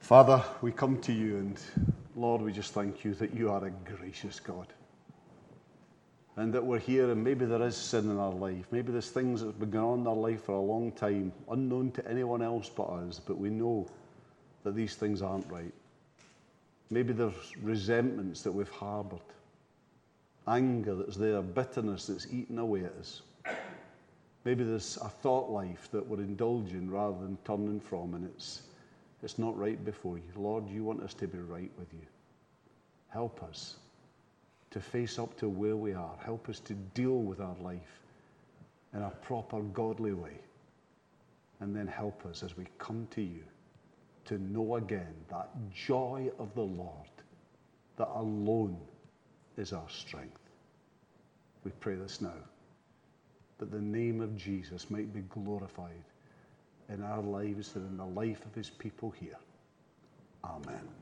Father, 0.00 0.42
we 0.60 0.72
come 0.72 1.00
to 1.02 1.12
you 1.12 1.36
and 1.36 1.60
Lord, 2.16 2.42
we 2.42 2.52
just 2.52 2.74
thank 2.74 3.04
you 3.04 3.14
that 3.14 3.32
you 3.32 3.50
are 3.50 3.64
a 3.64 3.70
gracious 3.70 4.40
God. 4.40 4.66
And 6.36 6.52
that 6.52 6.64
we're 6.64 6.80
here 6.80 7.10
and 7.10 7.22
maybe 7.22 7.44
there 7.44 7.62
is 7.62 7.76
sin 7.76 8.10
in 8.10 8.18
our 8.18 8.32
life. 8.32 8.66
Maybe 8.72 8.90
there's 8.90 9.10
things 9.10 9.42
that's 9.42 9.56
been 9.56 9.70
going 9.70 9.84
on 9.84 10.00
in 10.00 10.06
our 10.06 10.16
life 10.16 10.44
for 10.44 10.56
a 10.56 10.60
long 10.60 10.90
time, 10.92 11.32
unknown 11.50 11.92
to 11.92 12.08
anyone 12.08 12.42
else 12.42 12.68
but 12.68 12.88
us, 12.88 13.20
but 13.20 13.38
we 13.38 13.50
know 13.50 13.86
that 14.64 14.74
these 14.74 14.96
things 14.96 15.22
aren't 15.22 15.48
right. 15.50 15.72
Maybe 16.90 17.12
there's 17.12 17.34
resentments 17.62 18.42
that 18.42 18.50
we've 18.50 18.68
harboured, 18.68 19.20
anger 20.50 20.94
that's 20.96 21.16
there, 21.16 21.40
bitterness 21.40 22.06
that's 22.06 22.26
eaten 22.32 22.58
away 22.58 22.84
at 22.84 22.92
us. 22.98 23.22
Maybe 24.44 24.64
there's 24.64 24.98
a 25.02 25.08
thought 25.08 25.50
life 25.50 25.88
that 25.92 26.06
we're 26.06 26.20
indulging 26.20 26.90
rather 26.90 27.18
than 27.18 27.38
turning 27.44 27.80
from, 27.80 28.14
and 28.14 28.24
it's, 28.24 28.62
it's 29.22 29.38
not 29.38 29.56
right 29.56 29.82
before 29.84 30.16
you. 30.16 30.24
Lord, 30.34 30.68
you 30.68 30.82
want 30.82 31.02
us 31.02 31.14
to 31.14 31.28
be 31.28 31.38
right 31.38 31.70
with 31.78 31.92
you. 31.92 32.06
Help 33.08 33.42
us 33.42 33.76
to 34.70 34.80
face 34.80 35.18
up 35.18 35.36
to 35.38 35.48
where 35.48 35.76
we 35.76 35.92
are. 35.92 36.14
Help 36.24 36.48
us 36.48 36.58
to 36.60 36.74
deal 36.94 37.18
with 37.18 37.40
our 37.40 37.56
life 37.60 38.00
in 38.94 39.02
a 39.02 39.10
proper, 39.10 39.60
godly 39.60 40.12
way. 40.12 40.38
And 41.60 41.76
then 41.76 41.86
help 41.86 42.24
us 42.24 42.42
as 42.42 42.56
we 42.56 42.64
come 42.78 43.06
to 43.10 43.20
you 43.20 43.42
to 44.24 44.38
know 44.38 44.76
again 44.76 45.14
that 45.28 45.50
joy 45.72 46.30
of 46.38 46.54
the 46.54 46.62
Lord, 46.62 47.10
that 47.96 48.08
alone 48.14 48.78
is 49.56 49.72
our 49.72 49.88
strength. 49.88 50.39
We 51.64 51.70
pray 51.72 51.94
this 51.94 52.20
now, 52.20 52.32
that 53.58 53.70
the 53.70 53.80
name 53.80 54.20
of 54.20 54.36
Jesus 54.36 54.90
might 54.90 55.12
be 55.12 55.20
glorified 55.20 56.04
in 56.88 57.02
our 57.02 57.22
lives 57.22 57.76
and 57.76 57.86
in 57.88 57.96
the 57.96 58.06
life 58.06 58.44
of 58.46 58.54
his 58.54 58.70
people 58.70 59.10
here. 59.10 59.38
Amen. 60.44 60.99